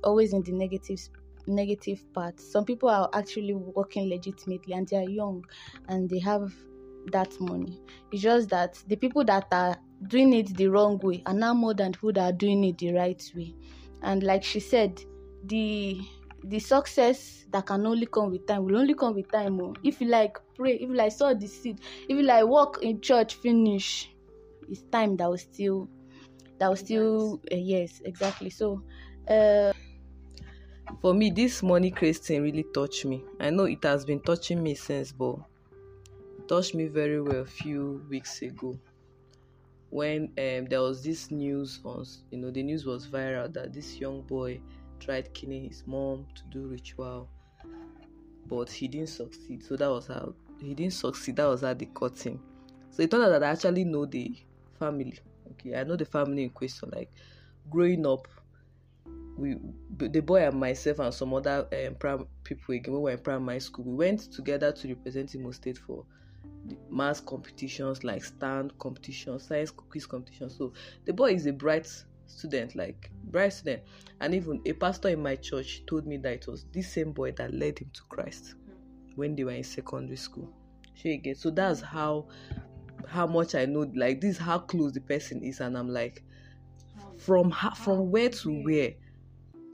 always 0.03 0.33
in 0.33 0.43
the 0.43 0.53
negative 0.53 0.99
negative 1.47 2.03
part. 2.13 2.39
Some 2.39 2.65
people 2.65 2.89
are 2.89 3.09
actually 3.13 3.53
working 3.53 4.09
legitimately 4.09 4.73
and 4.73 4.87
they 4.87 4.97
are 4.97 5.03
young 5.03 5.43
and 5.87 6.09
they 6.09 6.19
have 6.19 6.53
that 7.05 7.33
money. 7.39 7.81
It's 8.11 8.21
just 8.21 8.49
that 8.49 8.75
the 8.87 8.95
people 8.95 9.23
that 9.25 9.47
are 9.51 9.75
doing 10.07 10.33
it 10.33 10.55
the 10.55 10.67
wrong 10.67 10.99
way 10.99 11.21
are 11.25 11.33
now 11.33 11.53
more 11.53 11.73
than 11.73 11.93
who 11.93 12.11
that 12.13 12.33
are 12.33 12.37
doing 12.37 12.63
it 12.63 12.77
the 12.77 12.93
right 12.93 13.21
way. 13.35 13.55
And 14.01 14.23
like 14.23 14.43
she 14.43 14.59
said, 14.59 14.99
the 15.43 16.01
the 16.43 16.59
success 16.59 17.45
that 17.49 17.67
can 17.67 17.85
only 17.85 18.07
come 18.07 18.31
with 18.31 18.45
time 18.47 18.65
will 18.65 18.77
only 18.77 18.95
come 18.95 19.13
with 19.15 19.29
time. 19.31 19.59
Oh. 19.61 19.75
If 19.83 20.01
you 20.01 20.07
like 20.07 20.37
pray, 20.55 20.73
if 20.75 20.81
you 20.89 20.95
like 20.95 21.11
sow 21.11 21.33
the 21.33 21.47
seed, 21.47 21.79
if 22.07 22.17
you 22.17 22.23
like 22.23 22.45
walk 22.47 22.79
in 22.81 23.01
church, 23.01 23.35
finish. 23.35 24.07
It's 24.67 24.83
time 24.91 25.17
that 25.17 25.29
will 25.29 25.37
still 25.37 25.91
that 26.59 26.69
will 26.69 26.75
still 26.77 27.41
uh, 27.51 27.55
yes 27.55 28.01
exactly. 28.05 28.49
So 28.49 28.83
uh 29.29 29.71
for 31.01 31.13
me 31.15 31.31
this 31.31 31.63
money 31.63 31.89
craze 31.89 32.19
thing 32.19 32.43
really 32.43 32.65
touched 32.73 33.05
me. 33.05 33.23
I 33.39 33.49
know 33.49 33.63
it 33.65 33.83
has 33.83 34.05
been 34.05 34.19
touching 34.19 34.61
me 34.61 34.75
since 34.75 35.11
but 35.11 35.37
touched 36.47 36.75
me 36.75 36.85
very 36.85 37.19
well 37.19 37.41
a 37.41 37.45
few 37.45 38.05
weeks 38.09 38.41
ago. 38.43 38.79
When 39.89 40.25
um, 40.37 40.65
there 40.67 40.81
was 40.81 41.03
this 41.03 41.31
news 41.31 41.79
on 41.83 42.05
you 42.29 42.37
know 42.37 42.51
the 42.51 42.63
news 42.63 42.85
was 42.85 43.07
viral 43.07 43.51
that 43.53 43.73
this 43.73 43.97
young 43.97 44.21
boy 44.21 44.61
tried 44.99 45.33
killing 45.33 45.67
his 45.67 45.83
mom 45.87 46.27
to 46.35 46.43
do 46.51 46.67
ritual 46.67 47.27
but 48.45 48.69
he 48.69 48.87
didn't 48.87 49.09
succeed. 49.09 49.63
So 49.63 49.75
that 49.77 49.89
was 49.89 50.07
how 50.07 50.33
he 50.59 50.75
didn't 50.75 50.93
succeed. 50.93 51.37
That 51.37 51.47
was 51.47 51.61
how 51.61 51.73
they 51.73 51.85
caught 51.85 52.19
him. 52.21 52.39
So 52.91 53.01
it 53.01 53.09
turned 53.09 53.23
out 53.23 53.29
that 53.29 53.43
i 53.43 53.51
actually 53.51 53.85
know 53.85 54.05
the 54.05 54.35
family 54.77 55.17
okay? 55.51 55.75
I 55.79 55.83
know 55.83 55.95
the 55.95 56.05
family 56.05 56.43
in 56.43 56.49
question 56.49 56.89
like 56.93 57.09
growing 57.69 58.05
up 58.05 58.27
we 59.41 59.55
the 59.97 60.21
boy 60.21 60.45
and 60.47 60.59
myself 60.59 60.99
and 60.99 61.13
some 61.13 61.33
other 61.33 61.67
um, 61.87 61.95
prim- 61.95 62.27
people 62.43 62.75
again 62.75 62.93
when 62.93 63.01
we 63.01 63.11
were 63.11 63.17
in 63.17 63.23
primary 63.23 63.59
school 63.59 63.85
we 63.85 63.95
went 63.95 64.31
together 64.31 64.71
to 64.71 64.87
represent 64.87 65.33
Imo 65.35 65.51
State 65.51 65.77
for 65.77 66.05
the 66.65 66.77
mass 66.89 67.19
competitions 67.19 68.03
like 68.03 68.23
stand 68.23 68.77
competitions, 68.77 69.47
science 69.47 69.71
quiz 69.71 70.05
competitions. 70.05 70.55
So 70.57 70.73
the 71.05 71.13
boy 71.13 71.33
is 71.33 71.45
a 71.45 71.53
bright 71.53 71.87
student, 72.27 72.75
like 72.75 73.09
bright 73.25 73.53
student. 73.53 73.83
And 74.19 74.33
even 74.35 74.61
a 74.65 74.73
pastor 74.73 75.09
in 75.09 75.21
my 75.21 75.35
church 75.35 75.83
told 75.87 76.05
me 76.05 76.17
that 76.17 76.33
it 76.33 76.47
was 76.47 76.65
this 76.71 76.93
same 76.93 77.11
boy 77.11 77.31
that 77.33 77.53
led 77.53 77.79
him 77.79 77.89
to 77.93 78.01
Christ 78.09 78.55
when 79.15 79.35
they 79.35 79.43
were 79.43 79.51
in 79.51 79.63
secondary 79.63 80.17
school. 80.17 80.49
So 81.35 81.49
that's 81.49 81.81
how 81.81 82.27
how 83.07 83.25
much 83.25 83.55
I 83.55 83.65
know. 83.65 83.91
Like 83.95 84.21
this, 84.21 84.35
is 84.35 84.37
how 84.37 84.59
close 84.59 84.91
the 84.91 85.01
person 85.01 85.43
is, 85.43 85.59
and 85.59 85.75
I'm 85.75 85.89
like, 85.89 86.23
from 87.17 87.51
from 87.75 88.11
where 88.11 88.29
to 88.29 88.63
where? 88.63 88.93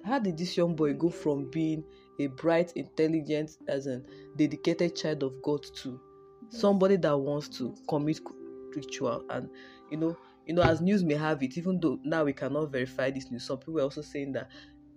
How 0.07 0.19
did 0.19 0.37
this 0.37 0.55
young 0.55 0.73
boy 0.73 0.93
go 0.93 1.09
from 1.09 1.49
being 1.51 1.83
a 2.19 2.27
bright, 2.27 2.71
intelligent, 2.75 3.57
as 3.67 3.87
a 3.87 4.01
dedicated 4.37 4.95
child 4.95 5.23
of 5.23 5.41
God 5.41 5.65
to 5.83 5.99
somebody 6.49 6.95
that 6.97 7.17
wants 7.17 7.49
to 7.57 7.75
commit 7.89 8.21
ritual? 8.73 9.25
And 9.29 9.49
you 9.91 9.97
know, 9.97 10.17
you 10.45 10.53
know, 10.53 10.61
as 10.61 10.79
news 10.79 11.03
may 11.03 11.15
have 11.15 11.43
it, 11.43 11.57
even 11.57 11.79
though 11.81 11.99
now 12.03 12.23
we 12.23 12.31
cannot 12.31 12.71
verify 12.71 13.11
this 13.11 13.29
news, 13.29 13.45
some 13.45 13.57
people 13.57 13.79
are 13.79 13.83
also 13.83 14.01
saying 14.01 14.31
that 14.31 14.49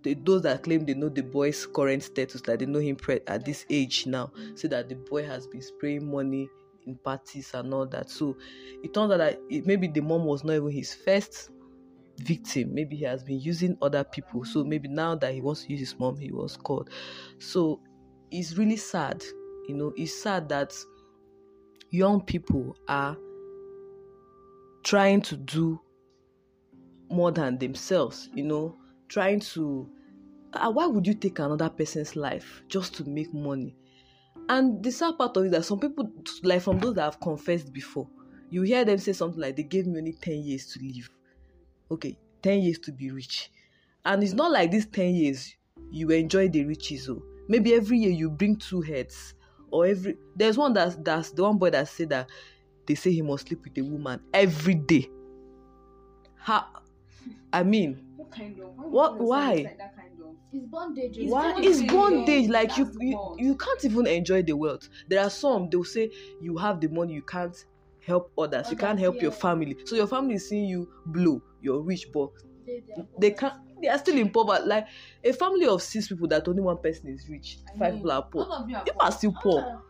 the, 0.03 0.15
those 0.15 0.43
that 0.43 0.63
claim 0.63 0.85
they 0.85 0.95
know 0.95 1.09
the 1.09 1.23
boy's 1.23 1.67
current 1.67 2.05
status, 2.05 2.41
that 2.43 2.61
they 2.61 2.67
know 2.67 2.79
him 2.79 2.95
pre- 2.95 3.21
at 3.27 3.45
this 3.45 3.67
age 3.69 4.07
now, 4.07 4.33
say 4.55 4.69
that 4.69 4.89
the 4.89 4.95
boy 4.95 5.27
has 5.27 5.47
been 5.49 5.61
spraying 5.63 6.09
money 6.09 6.49
in 6.87 6.97
parties 6.97 7.53
and 7.55 7.75
all 7.75 7.87
that. 7.87 8.09
So 8.11 8.37
it 8.83 8.95
turns 8.95 9.13
out 9.13 9.19
that 9.19 9.41
it, 9.51 9.67
maybe 9.67 9.89
the 9.89 10.01
mom 10.01 10.25
was 10.25 10.45
not 10.45 10.55
even 10.55 10.71
his 10.71 10.95
first 10.95 11.51
victim. 12.23 12.75
Maybe 12.75 12.97
he 12.97 13.05
has 13.05 13.23
been 13.23 13.41
using 13.41 13.77
other 13.83 14.05
people. 14.05 14.45
So 14.45 14.65
maybe 14.65 14.89
now 14.89 15.15
that 15.17 15.33
he 15.35 15.41
wants 15.41 15.65
to 15.65 15.71
use 15.71 15.81
his 15.81 15.99
mom, 15.99 16.19
he 16.19 16.33
was 16.33 16.57
caught. 16.57 16.89
So 17.39 17.81
it's 18.31 18.57
really 18.57 18.77
sad. 18.77 19.23
You 19.69 19.77
know, 19.77 19.93
it's 19.97 20.23
sad 20.23 20.49
that 20.49 20.75
young 21.91 22.23
people 22.23 22.77
are 22.89 23.17
trying 24.83 25.21
to 25.23 25.37
do 25.37 25.81
more 27.11 27.33
than 27.33 27.59
themselves, 27.59 28.29
you 28.35 28.45
know, 28.45 28.77
trying 29.09 29.41
to. 29.41 29.91
Uh, 30.53 30.71
why 30.71 30.87
would 30.87 31.07
you 31.07 31.15
take 31.15 31.39
another 31.39 31.69
person's 31.69 32.17
life 32.17 32.63
just 32.69 32.95
to 32.95 33.05
make 33.05 33.33
money? 33.33 33.77
And 34.49 34.83
the 34.83 34.91
sad 34.91 35.17
part 35.17 35.37
of 35.37 35.45
it 35.45 35.53
that 35.53 35.65
some 35.65 35.79
people, 35.79 36.11
like 36.43 36.63
from 36.63 36.81
those 36.81 36.97
that 36.97 37.03
have 37.03 37.21
confessed 37.21 37.73
before, 37.73 38.09
you 38.51 38.63
hear 38.63 38.85
them 38.85 38.99
say 38.99 39.13
something 39.13 39.41
like, 39.41 39.55
they 39.55 39.63
gave 39.63 39.87
me 39.87 39.99
only 39.99 40.13
10 40.13 40.41
years 40.41 40.67
to 40.73 40.81
live. 40.83 41.09
Okay, 41.91 42.19
10 42.43 42.61
years 42.63 42.79
to 42.81 42.93
be 42.93 43.11
rich. 43.11 43.51
And 44.05 44.23
it's 44.23 44.33
not 44.33 44.51
like 44.51 44.71
these 44.71 44.87
10 44.87 45.15
years 45.15 45.55
you 45.91 46.11
enjoy 46.11 46.49
the 46.49 46.65
riches. 46.65 47.09
Oh. 47.09 47.23
Maybe 47.49 47.75
every 47.75 47.99
year 47.99 48.11
you 48.13 48.31
bring 48.31 48.57
two 48.57 48.81
heads. 48.81 49.35
Or 49.71 49.87
every 49.87 50.17
there's 50.35 50.59
one 50.59 50.73
that's 50.73 50.97
that's 50.97 51.31
the 51.31 51.43
one 51.45 51.59
boy 51.59 51.71
that 51.71 51.87
said 51.89 52.09
that 52.11 52.29
they 52.87 52.95
say 52.97 53.13
he 53.13 53.23
must 53.23 53.47
sleep 53.49 53.63
with 53.63 53.79
a 53.79 53.83
woman 53.83 54.21
every 54.35 54.75
day. 54.75 55.09
How 56.37 56.67
I 57.53 57.63
mean 57.63 58.07
What 58.17 58.31
kind 58.33 58.59
of? 58.61 58.77
What- 58.77 59.19
why? 59.19 59.53
Like 59.55 59.79
that 59.79 59.97
kind 59.97 60.21
of. 60.21 60.37
It's 60.53 60.67
bondage. 60.67 61.19
It's 61.19 61.31
why 61.31 61.53
bondage. 61.53 61.71
it's 61.71 61.83
bondage 61.93 62.49
like 62.49 62.77
you, 62.77 62.91
you 63.01 63.37
you 63.39 63.57
can't 63.57 63.85
even 63.85 64.07
enjoy 64.09 64.43
the 64.43 64.57
wealth 64.57 64.89
there 65.09 65.21
are 65.23 65.31
some 65.31 65.71
they'll 65.71 65.85
say 65.85 66.11
you 66.41 66.57
have 66.57 66.81
the 66.81 66.89
money 66.89 67.15
you 67.15 67.23
can't 67.23 67.65
help 68.05 68.33
others 68.37 68.69
you 68.71 68.77
can't 68.77 68.93
Others, 68.99 69.03
help 69.03 69.23
your 69.23 69.31
family 69.31 69.77
so 69.85 69.95
your 69.95 70.09
family 70.09 70.35
is 70.35 70.49
seeing 70.49 70.65
you 70.65 70.89
blow 71.07 71.41
you're 71.61 71.81
rich 71.81 72.07
but 72.13 72.31
they 73.19 73.31
can't 73.31 73.55
they 73.81 73.89
are 73.89 73.99
still 73.99 74.17
in 74.17 74.31
poverty 74.31 74.65
like 74.67 74.87
a 75.25 75.33
family 75.33 75.67
of 75.67 75.83
six 75.83 76.09
people 76.09 76.29
that 76.29 76.47
only 76.47 76.61
one 76.61 76.79
person 76.79 77.09
is 77.09 77.29
rich 77.29 77.59
I 77.75 77.79
five 77.79 77.95
know. 77.95 77.99
people 77.99 78.13
are 78.13 78.23
poor 78.23 78.45
of 78.45 78.71
you 78.71 78.77
are 78.77 78.85
are 79.01 79.13
still 79.13 79.35
poor. 79.43 79.83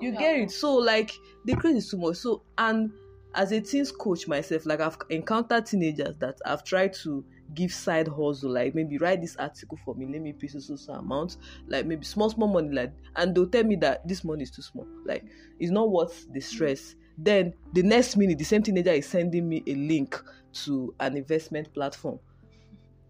You 0.00 0.12
get 0.12 0.38
it? 0.38 0.50
So 0.50 0.76
like 0.76 1.12
the 1.44 1.54
craze 1.54 1.76
is 1.76 1.90
too 1.90 1.98
much. 1.98 2.16
So 2.16 2.42
and 2.56 2.90
as 3.34 3.52
a 3.52 3.60
teens 3.60 3.92
coach 3.92 4.26
myself 4.26 4.66
like 4.66 4.80
i've 4.80 4.96
encountered 5.08 5.64
teenagers 5.64 6.16
that 6.18 6.36
i've 6.44 6.64
tried 6.64 6.92
to 6.92 7.24
give 7.54 7.72
side 7.72 8.08
hustle 8.08 8.50
like 8.50 8.74
maybe 8.74 8.98
write 8.98 9.20
this 9.20 9.36
article 9.36 9.78
for 9.84 9.94
me 9.94 10.06
let 10.06 10.20
me 10.20 10.32
pay 10.32 10.46
so 10.46 10.58
so 10.58 10.76
so 10.76 10.94
amount 10.94 11.36
like 11.68 11.86
maybe 11.86 12.04
small 12.04 12.30
small 12.30 12.48
money 12.48 12.70
like 12.72 12.92
and 13.16 13.34
they'll 13.34 13.48
tell 13.48 13.64
me 13.64 13.76
that 13.76 14.06
this 14.06 14.24
money 14.24 14.42
is 14.42 14.50
too 14.50 14.62
small. 14.62 14.86
Like 15.04 15.24
it's 15.58 15.70
not 15.70 15.90
worth 15.90 16.26
the 16.32 16.40
hmm. 16.40 16.44
stress 16.44 16.94
then 17.24 17.54
the 17.72 17.82
next 17.82 18.16
minute 18.16 18.38
the 18.38 18.44
same 18.44 18.62
teenager 18.62 18.90
is 18.92 19.08
sending 19.08 19.48
me 19.48 19.62
a 19.66 19.74
link 19.74 20.20
to 20.52 20.94
an 21.00 21.16
investment 21.16 21.72
platform 21.74 22.18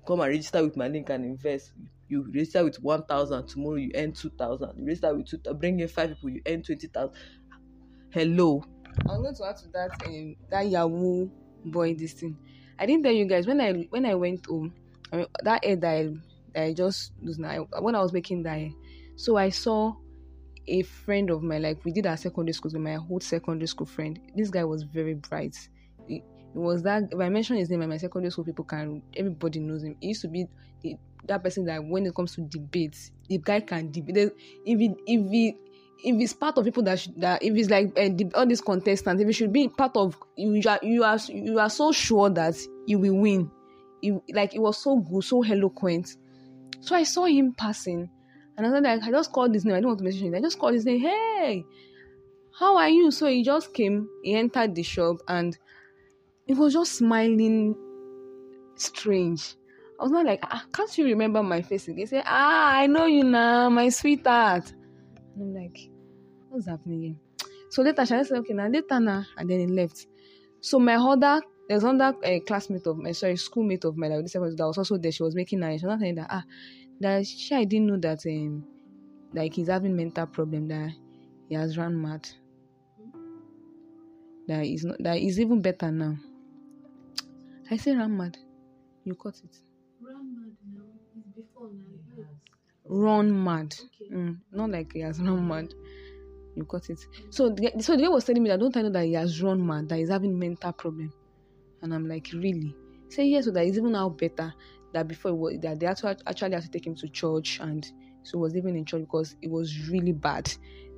come 0.07 0.21
and 0.21 0.31
register 0.31 0.63
with 0.65 0.77
my 0.77 0.89
link 0.89 1.11
and 1.11 1.25
invest 1.25 1.73
you 2.09 2.25
register 2.35 2.65
with 2.65 2.77
1000 2.81 3.47
tomorrow 3.47 3.77
you 3.77 3.91
earn 3.95 4.13
2000 4.13 4.79
you 4.79 4.87
register 4.87 5.15
with 5.15 5.27
two 5.27 5.39
bring 5.55 5.81
in 5.81 5.89
five 5.89 6.11
people 6.11 6.31
you 6.31 6.43
earn 6.47 6.63
20000 6.63 7.15
hello 8.13 8.63
I'm 9.09 9.23
going 9.23 9.35
to 9.35 9.45
add 9.47 9.57
to 9.59 9.69
that 9.69 9.91
um, 10.07 10.37
that 10.51 10.69
Yahoo 10.69 11.31
boy 11.65 11.95
this 11.95 12.15
thing. 12.15 12.39
I 12.79 12.87
didn't 12.87 13.03
tell 13.05 13.13
you 13.13 13.27
guys 13.27 13.47
when 13.47 13.61
I 13.61 13.73
when 13.91 14.05
I 14.07 14.15
went 14.15 14.47
home, 14.47 14.75
I 15.13 15.17
mean, 15.17 15.27
that 15.43 15.65
hair 15.65 15.77
that 15.77 15.91
I, 15.95 16.09
that 16.55 16.63
I 16.65 16.75
just 16.75 17.13
lose 17.21 17.39
now 17.39 17.67
when 17.81 17.95
I 17.95 18.01
was 18.01 18.13
making 18.13 18.43
that. 18.45 18.61
So 19.17 19.37
I 19.37 19.51
saw 19.51 19.95
a 20.71 20.83
friend 20.83 21.31
of 21.31 21.43
mine, 21.43 21.63
like 21.63 21.85
we 21.85 21.93
did 21.93 22.07
our 22.07 22.17
secondary 22.17 22.53
school 22.53 22.71
with 22.73 22.81
my 22.81 22.95
whole 22.95 23.21
secondary 23.21 23.67
school 23.67 23.87
friend. 23.87 24.19
This 24.35 24.51
guy 24.51 24.65
was 24.65 24.85
very 24.85 25.15
bright. 25.15 25.57
It, 26.09 26.23
it 26.55 26.59
was 26.59 26.83
that 26.85 27.05
if 27.11 27.19
I 27.19 27.29
mention 27.29 27.57
his 27.57 27.69
name 27.71 27.89
my 27.89 27.97
secondary 27.97 28.31
school, 28.31 28.45
people 28.45 28.65
can 28.65 29.03
everybody 29.17 29.61
knows 29.61 29.83
him. 29.83 29.97
He 30.01 30.09
used 30.09 30.23
to 30.23 30.29
be 30.29 30.47
the, 30.83 30.97
that 31.27 31.43
person 31.43 31.65
that 31.67 31.85
when 31.85 32.07
it 32.07 32.15
comes 32.15 32.35
to 32.37 32.43
debates, 32.43 33.11
the 33.29 33.39
guy 33.39 33.61
can 33.61 33.91
debate. 33.91 34.33
If 34.65 34.79
he 34.79 34.95
if 35.07 35.31
he 35.31 35.57
if 36.03 36.21
it's 36.21 36.33
part 36.33 36.57
of 36.57 36.65
people 36.65 36.83
that 36.85 36.99
should, 37.01 37.21
that 37.21 37.43
if 37.43 37.55
it's 37.55 37.69
like 37.69 37.89
uh, 37.89 38.09
the, 38.15 38.31
all 38.35 38.47
these 38.47 38.61
contestants, 38.61 39.21
if 39.21 39.29
it 39.29 39.33
should 39.33 39.53
be 39.53 39.69
part 39.69 39.97
of 39.97 40.17
you, 40.37 40.63
are 40.69 40.79
you 40.83 41.05
are 41.05 41.19
you 41.29 41.59
are 41.59 41.71
so 41.71 41.93
sure 41.93 42.31
that 42.31 42.57
you 42.87 42.99
will 42.99 43.17
win. 43.17 43.51
You, 44.01 44.23
like 44.33 44.55
it 44.55 44.61
was 44.61 44.83
so 44.83 44.97
good, 44.97 45.25
so 45.25 45.43
eloquent. 45.43 46.17
So 46.81 46.97
I 46.97 47.03
saw 47.03 47.27
him 47.27 47.53
passing, 47.53 48.09
and 48.65 48.67
I 48.67 48.71
was 48.79 48.83
like, 48.83 49.03
I 49.03 49.11
just 49.11 49.33
called 49.33 49.55
his 49.55 49.65
name. 49.65 49.75
I 49.75 49.81
don't 49.81 49.89
want 49.89 49.99
to 50.01 50.05
mention 50.05 50.27
him. 50.27 50.35
I 50.35 50.41
just 50.41 50.59
called 50.59 50.75
his 50.75 50.85
name. 50.85 51.01
Hey, 51.01 51.65
how 52.59 52.77
are 52.77 52.91
you? 52.91 53.11
So 53.11 53.27
he 53.27 53.43
just 53.43 53.73
came. 53.73 54.07
He 54.23 54.35
entered 54.35 54.75
the 54.75 54.83
shop, 54.83 55.17
and 55.29 55.57
it 56.47 56.59
was 56.59 56.75
just 56.75 56.93
smiling, 56.93 57.75
strange. 58.75 59.55
I 59.99 60.03
was 60.03 60.13
not 60.13 60.27
like, 60.27 60.41
ah, 60.43 60.65
can't 60.73 60.99
you 60.99 61.07
remember 61.07 61.43
my 61.43 61.63
face 61.63 61.89
again? 61.89 61.99
He 61.99 62.07
said, 62.07 62.25
ah, 62.27 62.73
I 62.75 62.87
know 62.87 63.07
you 63.07 63.25
now, 63.25 63.71
my 63.71 63.89
sweetheart. 63.89 64.73
And 65.35 65.43
I'm 65.43 65.55
like, 65.55 65.79
what's 66.51 66.67
happening? 66.67 67.19
So 67.71 67.83
later, 67.83 68.03
Shana 68.03 68.27
said, 68.27 68.39
okay, 68.39 68.53
now 68.53 68.69
later 68.69 69.01
now, 69.01 69.25
and 69.39 69.49
then 69.49 69.61
he 69.61 69.67
left. 69.67 70.07
So 70.61 70.79
my 70.79 70.97
other, 70.97 71.41
there's 71.69 71.85
another 71.85 72.19
uh, 72.25 72.41
classmate 72.47 72.87
of 72.87 72.99
my, 72.99 73.13
sorry, 73.13 73.37
schoolmate 73.37 73.85
of 73.85 73.97
mine, 73.97 74.11
that 74.11 74.41
was 74.41 74.61
also 74.61 74.99
there. 74.99 75.13
She 75.13 75.23
was 75.23 75.35
making 75.35 75.61
nice. 75.61 75.81
She 75.81 75.87
was 75.87 75.93
not 75.93 76.01
saying 76.01 76.17
that, 76.17 76.27
ah, 76.29 76.45
that 77.01 77.27
she, 77.27 77.55
I 77.55 77.65
didn't 77.65 77.87
know 77.87 77.99
that, 77.99 78.25
um, 78.27 78.67
like 79.33 79.55
he's 79.55 79.69
having 79.69 79.97
mental 79.97 80.27
problem, 80.27 80.69
that 80.69 80.93
he 81.49 81.55
has 81.55 81.77
run 81.77 82.01
mad. 82.01 82.29
That 84.49 84.65
is 84.67 84.85
not, 84.85 84.97
that 85.01 85.19
is 85.19 85.39
even 85.41 85.61
better 85.61 85.91
now. 85.91 86.17
I 87.71 87.77
say 87.77 87.95
run 87.95 88.17
mad. 88.17 88.37
You 89.05 89.15
caught 89.15 89.37
it. 89.45 89.57
Run 90.03 90.35
mad. 90.35 90.57
Now. 90.73 90.83
It's 91.17 91.29
before 91.29 91.71
now. 91.71 92.25
Run 92.85 93.45
mad. 93.45 93.75
Okay. 93.75 94.15
Mm, 94.15 94.39
not 94.53 94.71
like 94.71 94.93
he 94.93 95.01
has 95.01 95.21
run 95.21 95.47
mad. 95.47 95.73
You 96.57 96.65
got 96.65 96.91
it. 96.91 96.99
So, 97.31 97.51
the, 97.51 97.73
so 97.81 97.97
the 97.97 98.03
guy 98.03 98.09
was 98.09 98.25
telling 98.25 98.43
me 98.43 98.51
that 98.51 98.59
don't 98.59 98.77
I 98.77 98.83
know 98.83 98.91
that 98.91 99.05
he 99.05 99.13
has 99.13 99.41
run 99.41 99.65
mad, 99.65 99.89
that 99.89 99.99
he's 99.99 100.11
having 100.11 100.37
mental 100.37 100.73
problem, 100.73 101.13
and 101.81 101.95
I'm 101.95 102.09
like, 102.09 102.29
really? 102.35 102.75
Say 103.09 103.27
yes, 103.27 103.45
so 103.45 103.53
that 103.53 103.65
is 103.65 103.79
even 103.79 103.93
now 103.93 104.09
better. 104.09 104.53
That 104.93 105.09
before 105.09 105.31
it 105.31 105.35
was, 105.35 105.59
that 105.61 105.81
they 105.81 105.87
actually 105.87 106.17
actually 106.27 106.53
had 106.53 106.63
to 106.63 106.71
take 106.71 106.87
him 106.87 106.95
to 106.97 107.09
church, 107.09 107.61
and 107.61 107.85
so 108.23 108.39
he 108.39 108.43
was 108.43 108.55
living 108.55 108.77
in 108.77 108.85
church 108.85 109.03
because 109.03 109.37
it 109.41 109.51
was 109.51 109.89
really 109.89 110.13
bad 110.13 110.53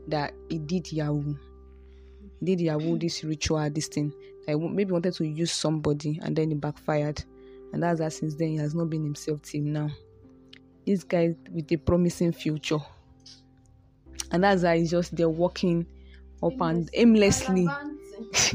that 0.09 0.33
he 0.49 0.59
did 0.59 0.91
Yahoo. 0.93 1.35
He 2.41 2.47
did 2.47 2.61
Yahoo 2.61 2.97
mm. 2.97 3.01
this 3.01 3.23
ritual, 3.23 3.69
this 3.71 3.89
thing. 3.89 4.13
He 4.47 4.55
maybe 4.55 4.93
wanted 4.93 5.15
to 5.15 5.27
use 5.27 5.53
somebody, 5.53 6.19
and 6.23 6.35
then 6.35 6.53
it 6.53 6.61
backfired, 6.61 7.23
and 7.73 7.83
that's 7.83 8.01
that 8.01 8.13
since 8.13 8.35
then 8.35 8.49
he 8.49 8.57
has 8.57 8.75
not 8.75 8.91
been 8.91 9.05
himself 9.05 9.43
till 9.43 9.63
now. 9.63 9.91
This 10.87 11.05
guy 11.05 11.37
with 11.53 11.71
a 11.71 11.77
promising 11.77 12.33
future 12.33 12.81
and 14.33 14.43
that's 14.43 14.63
why 14.63 14.79
he's 14.79 14.91
just 14.91 15.15
there 15.15 15.29
walking 15.29 15.87
up 16.43 16.61
and 16.61 16.91
aimlessly 16.95 17.69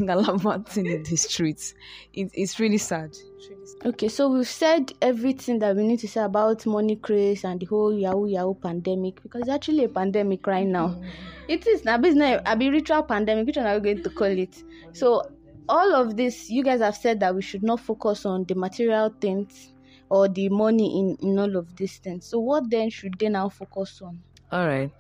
gallivanting 0.06 0.86
in 0.86 1.04
the 1.04 1.16
streets. 1.16 1.74
It, 2.14 2.30
it's 2.34 2.60
really 2.60 2.78
sad. 2.78 3.10
It's 3.12 3.50
really 3.50 3.66
sad. 3.66 3.88
Okay, 3.88 4.08
so 4.08 4.30
we've 4.30 4.48
said 4.48 4.92
everything 5.02 5.60
that 5.60 5.76
we 5.76 5.84
need 5.84 6.00
to 6.00 6.08
say 6.08 6.22
about 6.22 6.66
money 6.66 6.96
craze 6.96 7.44
and 7.44 7.60
the 7.60 7.66
whole 7.66 7.94
Yahoo 7.94 8.28
Yahoo 8.28 8.54
pandemic 8.56 9.22
because 9.22 9.42
it's 9.42 9.50
actually 9.50 9.84
a 9.84 9.90
pandemic 9.90 10.46
right 10.48 10.68
now. 10.68 11.00
It 11.48 11.66
is 11.68 11.86
now 11.86 11.98
business 11.98 12.42
a 12.46 12.56
be 12.58 12.70
ritual 12.70 13.04
pandemic, 13.04 13.46
which 13.48 13.58
one 13.58 13.66
are 13.68 13.76
we 13.76 13.94
going 13.94 14.04
to 14.04 14.10
call 14.10 14.28
it? 14.28 14.64
So 14.94 15.32
all 15.70 15.96
of 15.96 16.18
this, 16.18 16.50
you 16.50 16.64
guys 16.64 16.82
have 16.82 16.96
said 16.96 17.20
that 17.22 17.36
we 17.36 17.42
should 17.42 17.64
not 17.64 17.80
focus 17.80 18.26
on 18.26 18.46
the 18.46 18.56
material 18.56 19.14
things 19.22 19.74
or 20.10 20.28
the 20.28 20.50
money 20.50 21.00
in, 21.00 21.18
in 21.22 21.40
all 21.40 21.56
of 21.58 21.76
these 21.76 21.98
things. 21.98 22.26
So 22.26 22.40
what 22.40 22.70
then 22.70 22.90
should 22.90 23.20
they 23.20 23.30
now 23.30 23.50
focus 23.50 24.02
on? 24.02 24.22
all 24.52 24.66
right 24.66 24.92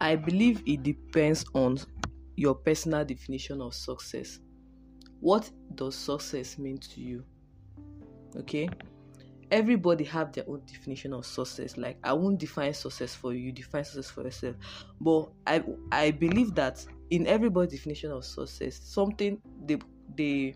i 0.00 0.16
believe 0.16 0.62
it 0.66 0.82
depends 0.82 1.44
on 1.54 1.78
your 2.38 2.54
personal 2.54 3.04
definition 3.04 3.60
of 3.60 3.74
success. 3.74 4.38
What 5.18 5.50
does 5.74 5.96
success 5.96 6.56
mean 6.56 6.78
to 6.78 7.00
you? 7.00 7.24
Okay? 8.36 8.68
Everybody 9.50 10.04
have 10.04 10.32
their 10.32 10.44
own 10.48 10.62
definition 10.64 11.14
of 11.14 11.26
success. 11.26 11.76
Like 11.76 11.98
I 12.04 12.12
won't 12.12 12.38
define 12.38 12.74
success 12.74 13.12
for 13.12 13.34
you, 13.34 13.50
define 13.50 13.82
success 13.82 14.10
for 14.12 14.22
yourself. 14.22 14.54
But 15.00 15.30
I 15.48 15.64
I 15.90 16.12
believe 16.12 16.54
that 16.54 16.86
in 17.10 17.26
everybody's 17.26 17.72
definition 17.72 18.12
of 18.12 18.24
success, 18.24 18.78
something 18.84 19.40
they 19.66 19.78
they 20.14 20.54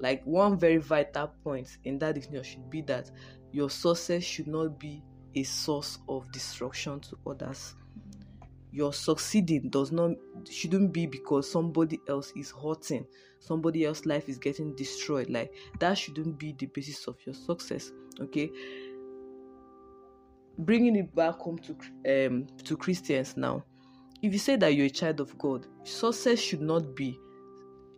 like 0.00 0.24
one 0.24 0.58
very 0.58 0.78
vital 0.78 1.32
point 1.44 1.76
in 1.84 2.00
that 2.00 2.16
definition 2.16 2.42
should 2.42 2.70
be 2.70 2.80
that 2.82 3.12
your 3.52 3.70
success 3.70 4.24
should 4.24 4.48
not 4.48 4.76
be 4.80 5.04
a 5.36 5.44
source 5.44 5.98
of 6.08 6.32
destruction 6.32 6.98
to 6.98 7.16
others 7.26 7.76
your 8.72 8.92
succeeding 8.92 9.68
does 9.68 9.92
not 9.92 10.12
shouldn't 10.50 10.92
be 10.92 11.06
because 11.06 11.50
somebody 11.50 12.00
else 12.08 12.32
is 12.36 12.50
hurting. 12.50 13.06
Somebody 13.38 13.84
else's 13.84 14.06
life 14.06 14.28
is 14.28 14.38
getting 14.38 14.74
destroyed. 14.74 15.28
Like 15.28 15.52
that 15.80 15.94
shouldn't 15.98 16.38
be 16.38 16.54
the 16.58 16.66
basis 16.66 17.06
of 17.06 17.16
your 17.26 17.34
success 17.34 17.92
okay? 18.20 18.50
Bringing 20.58 20.96
it 20.96 21.14
back 21.14 21.36
home 21.36 21.58
to 21.60 21.72
um 22.28 22.46
to 22.64 22.76
christians 22.76 23.36
now. 23.36 23.64
If 24.22 24.32
you 24.32 24.38
say 24.38 24.56
that 24.56 24.74
you're 24.74 24.86
a 24.86 24.90
child 24.90 25.20
of 25.20 25.36
god 25.38 25.66
success 25.84 26.38
should 26.38 26.60
not 26.60 26.94
be 26.94 27.18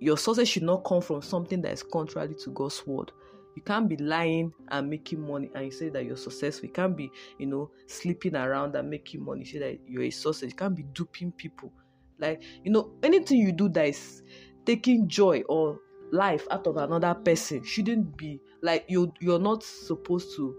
your 0.00 0.16
success 0.16 0.48
should 0.48 0.62
not 0.62 0.84
come 0.84 1.00
from 1.00 1.22
something 1.22 1.60
that 1.62 1.72
is 1.72 1.82
contrary 1.82 2.34
to 2.42 2.50
god's 2.50 2.86
word 2.86 3.12
you 3.54 3.62
can't 3.62 3.88
be 3.88 3.96
lying 3.96 4.52
and 4.68 4.90
making 4.90 5.26
money 5.26 5.50
and 5.54 5.66
you 5.66 5.70
say 5.70 5.88
that 5.88 6.04
you're 6.04 6.16
successful. 6.16 6.66
You 6.66 6.72
can't 6.72 6.96
be, 6.96 7.10
you 7.38 7.46
know, 7.46 7.70
sleeping 7.86 8.34
around 8.36 8.74
and 8.76 8.90
making 8.90 9.24
money. 9.24 9.40
You 9.40 9.46
say 9.46 9.58
that 9.60 9.78
you're 9.86 10.02
a 10.02 10.10
success. 10.10 10.50
You 10.50 10.56
can't 10.56 10.74
be 10.76 10.84
duping 10.92 11.32
people. 11.32 11.72
Like, 12.18 12.42
you 12.64 12.70
know, 12.70 12.92
anything 13.02 13.38
you 13.38 13.52
do 13.52 13.68
that 13.70 13.88
is 13.88 14.22
taking 14.64 15.08
joy 15.08 15.42
or 15.48 15.78
life 16.12 16.46
out 16.50 16.66
of 16.66 16.76
another 16.76 17.14
person 17.14 17.62
shouldn't 17.64 18.16
be 18.16 18.40
like 18.62 18.84
you 18.86 19.12
you're 19.20 19.38
not 19.38 19.62
supposed 19.62 20.36
to 20.36 20.56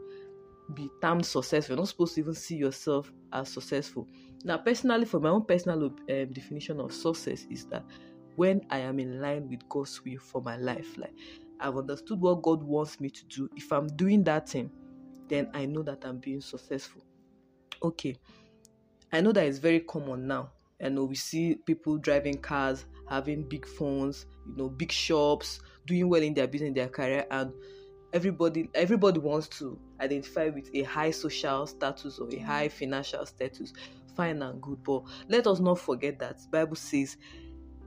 be 0.73 0.89
termed 1.01 1.25
successful. 1.25 1.75
You're 1.75 1.81
not 1.81 1.89
supposed 1.89 2.15
to 2.15 2.21
even 2.21 2.33
see 2.33 2.55
yourself 2.55 3.11
as 3.31 3.49
successful. 3.49 4.07
Now, 4.43 4.57
personally, 4.57 5.05
for 5.05 5.19
my 5.19 5.29
own 5.29 5.45
personal 5.45 5.83
um, 5.85 6.33
definition 6.33 6.79
of 6.79 6.93
success 6.93 7.45
is 7.49 7.65
that 7.65 7.83
when 8.35 8.61
I 8.69 8.79
am 8.79 8.99
in 8.99 9.21
line 9.21 9.49
with 9.49 9.67
God's 9.69 10.03
will 10.03 10.19
for 10.19 10.41
my 10.41 10.57
life, 10.57 10.97
like 10.97 11.13
I've 11.59 11.77
understood 11.77 12.19
what 12.19 12.41
God 12.41 12.63
wants 12.63 12.99
me 12.99 13.09
to 13.09 13.25
do. 13.25 13.49
If 13.55 13.71
I'm 13.71 13.87
doing 13.87 14.23
that 14.25 14.49
thing, 14.49 14.71
then 15.27 15.49
I 15.53 15.65
know 15.65 15.83
that 15.83 16.05
I'm 16.05 16.19
being 16.19 16.41
successful. 16.41 17.01
Okay. 17.81 18.15
I 19.11 19.21
know 19.21 19.31
that 19.31 19.45
it's 19.45 19.59
very 19.59 19.79
common 19.81 20.27
now. 20.27 20.51
I 20.83 20.89
know 20.89 21.05
we 21.05 21.15
see 21.15 21.55
people 21.55 21.97
driving 21.97 22.37
cars, 22.37 22.85
having 23.09 23.47
big 23.47 23.65
phones, 23.65 24.25
you 24.45 24.55
know, 24.55 24.69
big 24.69 24.91
shops, 24.91 25.61
doing 25.85 26.09
well 26.09 26.21
in 26.21 26.33
their 26.33 26.47
business, 26.47 26.69
in 26.69 26.73
their 26.73 26.89
career, 26.89 27.25
and 27.31 27.53
everybody 28.13 28.69
everybody 28.73 29.19
wants 29.19 29.47
to 29.47 29.79
identify 30.01 30.49
with 30.49 30.69
a 30.73 30.83
high 30.83 31.11
social 31.11 31.65
status 31.67 32.19
or 32.19 32.27
a 32.33 32.39
high 32.39 32.67
financial 32.67 33.25
status. 33.25 33.73
Fine 34.15 34.41
and 34.41 34.61
good, 34.61 34.83
but 34.83 35.03
let 35.27 35.47
us 35.47 35.59
not 35.59 35.79
forget 35.79 36.19
that 36.19 36.39
Bible 36.51 36.75
says 36.75 37.17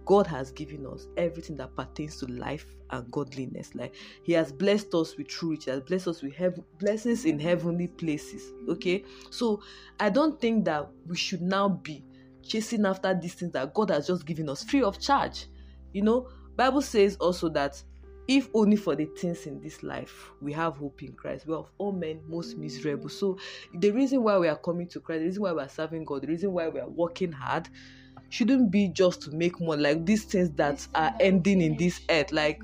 God 0.08 0.26
has 0.26 0.50
given 0.50 0.86
us 0.86 1.06
everything 1.18 1.54
that 1.56 1.76
pertains 1.76 2.16
to 2.16 2.26
life 2.32 2.64
and 2.88 3.10
godliness. 3.10 3.74
Like 3.74 3.94
He 4.22 4.32
has 4.32 4.50
blessed 4.50 4.94
us 4.94 5.18
with 5.18 5.28
true 5.28 5.50
riches, 5.50 5.66
has 5.66 5.80
blessed 5.82 6.08
us 6.08 6.22
with 6.22 6.34
heaven, 6.34 6.64
blessings 6.78 7.26
in 7.26 7.38
heavenly 7.38 7.88
places. 7.88 8.54
Okay, 8.70 9.04
so 9.28 9.60
I 10.00 10.08
don't 10.08 10.40
think 10.40 10.64
that 10.64 10.88
we 11.06 11.14
should 11.14 11.42
now 11.42 11.68
be 11.68 12.02
chasing 12.42 12.86
after 12.86 13.12
these 13.12 13.34
things 13.34 13.52
that 13.52 13.74
God 13.74 13.90
has 13.90 14.06
just 14.06 14.24
given 14.24 14.48
us 14.48 14.64
free 14.64 14.82
of 14.82 14.98
charge. 14.98 15.44
You 15.92 16.00
know, 16.00 16.30
Bible 16.56 16.80
says 16.80 17.16
also 17.16 17.50
that 17.50 17.82
if 18.28 18.48
only 18.54 18.76
for 18.76 18.96
the 18.96 19.04
things 19.04 19.44
in 19.46 19.60
this 19.60 19.82
life 19.82 20.30
we 20.40 20.54
have 20.54 20.78
hope 20.78 21.02
in 21.02 21.12
Christ, 21.12 21.46
we 21.46 21.52
are 21.52 21.58
of 21.58 21.70
all 21.76 21.92
men 21.92 22.22
most 22.26 22.56
miserable. 22.56 23.10
So 23.10 23.36
the 23.74 23.90
reason 23.90 24.22
why 24.22 24.38
we 24.38 24.48
are 24.48 24.56
coming 24.56 24.88
to 24.88 25.00
Christ, 25.00 25.20
the 25.20 25.26
reason 25.26 25.42
why 25.42 25.52
we 25.52 25.60
are 25.60 25.68
serving 25.68 26.06
God, 26.06 26.22
the 26.22 26.28
reason 26.28 26.50
why 26.50 26.68
we 26.68 26.80
are 26.80 26.88
working 26.88 27.30
hard 27.32 27.68
shouldn't 28.28 28.70
be 28.70 28.88
just 28.88 29.22
to 29.22 29.30
make 29.30 29.60
money 29.60 29.82
like 29.82 30.04
these 30.04 30.24
things 30.24 30.50
that 30.52 30.86
are 30.94 31.12
ending 31.20 31.60
in 31.60 31.76
this 31.76 32.00
earth 32.10 32.32
like 32.32 32.62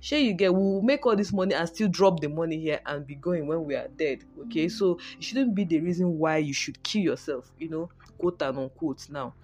sure 0.00 0.18
you 0.18 0.32
get 0.34 0.54
we'll 0.54 0.82
make 0.82 1.04
all 1.06 1.16
this 1.16 1.32
money 1.32 1.54
and 1.54 1.68
still 1.68 1.88
drop 1.88 2.20
the 2.20 2.28
money 2.28 2.58
here 2.60 2.80
and 2.86 3.06
be 3.06 3.14
going 3.14 3.46
when 3.46 3.64
we 3.64 3.74
are 3.74 3.88
dead 3.88 4.24
okay? 4.42 4.68
So 4.68 4.98
it 5.18 5.24
shouldn't 5.24 5.54
be 5.54 5.64
the 5.64 5.80
reason 5.80 6.18
why 6.18 6.38
you 6.38 6.54
should 6.54 6.82
kill 6.82 7.02
yourself 7.02 7.52
you 7.58 7.68
know 7.68 7.90
quote 8.18 8.40
and 8.42 8.58
unquote 8.58 9.06
now. 9.08 9.36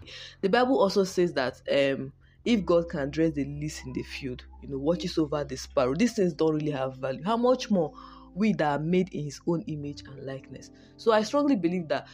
The 0.43 0.49
bible 0.49 0.79
also 0.81 1.05
says 1.05 1.33
that 1.35 1.61
um 1.71 2.13
if 2.45 2.65
god 2.65 2.89
can 2.89 3.11
dress 3.11 3.33
the 3.33 3.45
least 3.45 3.85
in 3.87 3.93
the 3.93 4.03
field 4.03 4.45
you 4.61 4.69
know 4.69 4.79
watches 4.79 5.19
over 5.19 5.45
the 5.45 5.57
sparrow 5.57 5.95
these 5.95 6.15
things 6.15 6.33
don't 6.35 6.55
really 6.55 6.71
have 6.71 6.97
value. 6.97 7.23
How 7.25 7.37
much 7.37 7.71
more 7.71 7.93
we 8.35 8.53
that 8.55 8.81
are 8.81 8.83
made 8.83 9.09
in 9.13 9.25
his 9.25 9.41
own 9.47 9.63
image 9.63 10.03
and 10.07 10.25
likeness? 10.25 10.71
So 10.97 11.13
i 11.13 11.23
strongly 11.23 11.57
believe 11.57 11.89
that 11.89 12.07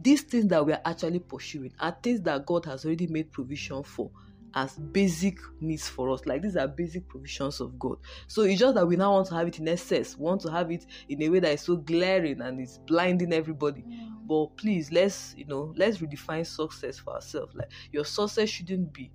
these 0.00 0.22
things 0.22 0.48
that 0.48 0.64
we 0.64 0.72
are 0.72 0.80
actually 0.84 1.20
pursuing 1.20 1.72
are 1.80 1.96
things 2.02 2.20
that 2.22 2.46
God 2.46 2.64
has 2.66 2.84
already 2.84 3.06
made 3.06 3.32
provision 3.32 3.82
for 3.82 4.10
as 4.54 4.74
basic 4.76 5.38
needs 5.60 5.88
for 5.88 6.10
us. 6.10 6.24
Like 6.26 6.42
these 6.42 6.56
are 6.56 6.68
basic 6.68 7.08
provisions 7.08 7.60
of 7.60 7.78
God. 7.78 7.98
So 8.26 8.42
it's 8.42 8.60
just 8.60 8.74
that 8.76 8.86
we 8.86 8.96
now 8.96 9.12
want 9.12 9.28
to 9.28 9.34
have 9.34 9.48
it 9.48 9.58
in 9.58 9.68
excess, 9.68 10.16
we 10.16 10.24
want 10.24 10.40
to 10.42 10.50
have 10.50 10.70
it 10.70 10.86
in 11.08 11.22
a 11.22 11.28
way 11.28 11.40
that 11.40 11.52
is 11.52 11.62
so 11.62 11.76
glaring 11.76 12.40
and 12.40 12.60
it's 12.60 12.78
blinding 12.78 13.32
everybody. 13.32 13.84
But 14.26 14.56
please, 14.56 14.90
let's 14.90 15.34
you 15.36 15.44
know, 15.46 15.74
let's 15.76 15.98
redefine 15.98 16.46
success 16.46 16.98
for 16.98 17.14
ourselves. 17.14 17.54
Like 17.54 17.70
your 17.92 18.04
success 18.04 18.48
shouldn't 18.48 18.92
be 18.92 19.10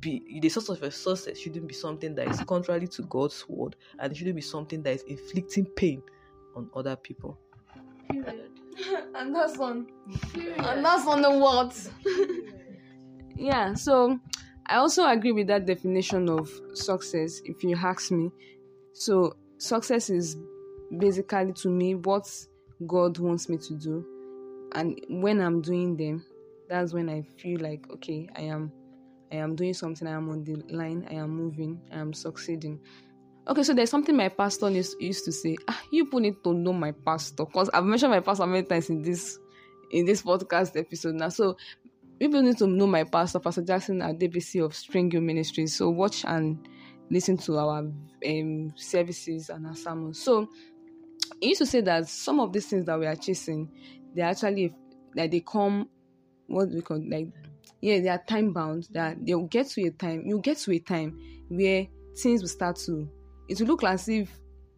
be 0.00 0.40
the 0.42 0.48
source 0.48 0.68
of 0.68 0.80
your 0.80 0.90
success 0.90 1.38
shouldn't 1.38 1.66
be 1.66 1.74
something 1.74 2.14
that 2.14 2.28
is 2.28 2.40
contrary 2.40 2.86
to 2.86 3.02
God's 3.02 3.48
word, 3.48 3.76
and 3.98 4.12
it 4.12 4.16
shouldn't 4.16 4.36
be 4.36 4.42
something 4.42 4.82
that 4.82 4.94
is 4.94 5.02
inflicting 5.02 5.64
pain 5.64 6.02
on 6.54 6.68
other 6.74 6.96
people. 6.96 7.38
Period. 8.10 8.55
and 9.14 9.34
that's 9.34 9.58
on 9.58 9.86
and 10.34 10.84
that's 10.84 11.06
on 11.06 11.22
the 11.22 11.30
what 11.30 11.88
yeah 13.36 13.74
so 13.74 14.18
i 14.66 14.76
also 14.76 15.06
agree 15.06 15.32
with 15.32 15.46
that 15.46 15.66
definition 15.66 16.28
of 16.28 16.50
success 16.74 17.40
if 17.44 17.62
you 17.62 17.76
ask 17.76 18.10
me. 18.10 18.30
So 18.92 19.36
success 19.58 20.10
is 20.10 20.36
basically 20.98 21.52
to 21.52 21.68
me 21.68 21.94
what 21.94 22.26
god 22.86 23.18
wants 23.18 23.48
me 23.48 23.58
to 23.58 23.74
do. 23.74 24.04
And 24.74 25.00
when 25.08 25.40
i'm 25.40 25.60
doing 25.62 25.96
them 25.96 26.24
that's 26.68 26.92
when 26.92 27.08
i 27.08 27.22
feel 27.38 27.60
like 27.60 27.86
okay 27.90 28.28
i 28.36 28.42
am 28.42 28.72
i 29.32 29.36
am 29.36 29.54
doing 29.54 29.74
something 29.74 30.06
i 30.06 30.12
am 30.12 30.28
on 30.28 30.44
the 30.44 30.56
line 30.74 31.06
i 31.10 31.14
am 31.14 31.30
moving 31.30 31.80
i 31.92 31.98
am 31.98 32.12
succeeding 32.12 32.80
Okay, 33.48 33.62
so 33.62 33.74
there's 33.74 33.90
something 33.90 34.16
my 34.16 34.28
pastor 34.28 34.68
used 34.70 35.24
to 35.24 35.30
say. 35.30 35.56
Ah, 35.68 35.80
you 35.92 36.04
people 36.04 36.18
need 36.18 36.42
to 36.42 36.52
know 36.52 36.72
my 36.72 36.90
pastor 36.90 37.44
because 37.44 37.68
I've 37.70 37.84
mentioned 37.84 38.10
my 38.10 38.18
pastor 38.18 38.44
many 38.44 38.66
times 38.66 38.90
in 38.90 39.02
this 39.02 39.38
in 39.92 40.04
this 40.04 40.22
podcast 40.22 40.76
episode 40.76 41.14
now. 41.14 41.28
So 41.28 41.56
people 42.18 42.42
need 42.42 42.58
to 42.58 42.66
know 42.66 42.88
my 42.88 43.04
pastor, 43.04 43.38
Pastor 43.38 43.62
Jackson 43.62 44.02
at 44.02 44.18
DBC 44.18 44.64
of 44.64 44.74
Spring 44.74 45.12
Hill 45.12 45.20
Ministries. 45.20 45.76
So 45.76 45.90
watch 45.90 46.24
and 46.24 46.68
listen 47.08 47.36
to 47.36 47.58
our 47.58 47.78
um, 47.78 48.72
services 48.74 49.48
and 49.48 49.68
our 49.68 49.76
sermons. 49.76 50.20
So 50.20 50.48
he 51.40 51.50
used 51.50 51.60
to 51.60 51.66
say 51.66 51.82
that 51.82 52.08
some 52.08 52.40
of 52.40 52.52
these 52.52 52.66
things 52.66 52.86
that 52.86 52.98
we 52.98 53.06
are 53.06 53.14
chasing, 53.14 53.70
they 54.12 54.22
actually 54.22 54.74
like 55.14 55.30
they 55.30 55.40
come 55.40 55.88
what 56.48 56.68
we 56.70 56.80
call 56.80 57.00
like 57.08 57.28
yeah, 57.80 58.00
they 58.00 58.08
are 58.08 58.22
time 58.26 58.52
bound. 58.52 58.88
That 58.90 59.24
they'll 59.24 59.46
get 59.46 59.68
to 59.68 59.86
a 59.86 59.90
time, 59.90 60.24
you'll 60.26 60.40
get 60.40 60.58
to 60.58 60.72
a 60.72 60.80
time 60.80 61.20
where 61.48 61.86
things 62.16 62.40
will 62.40 62.48
start 62.48 62.74
to 62.86 63.08
it 63.48 63.60
will 63.60 63.68
look 63.68 63.84
as 63.84 64.08
if 64.08 64.30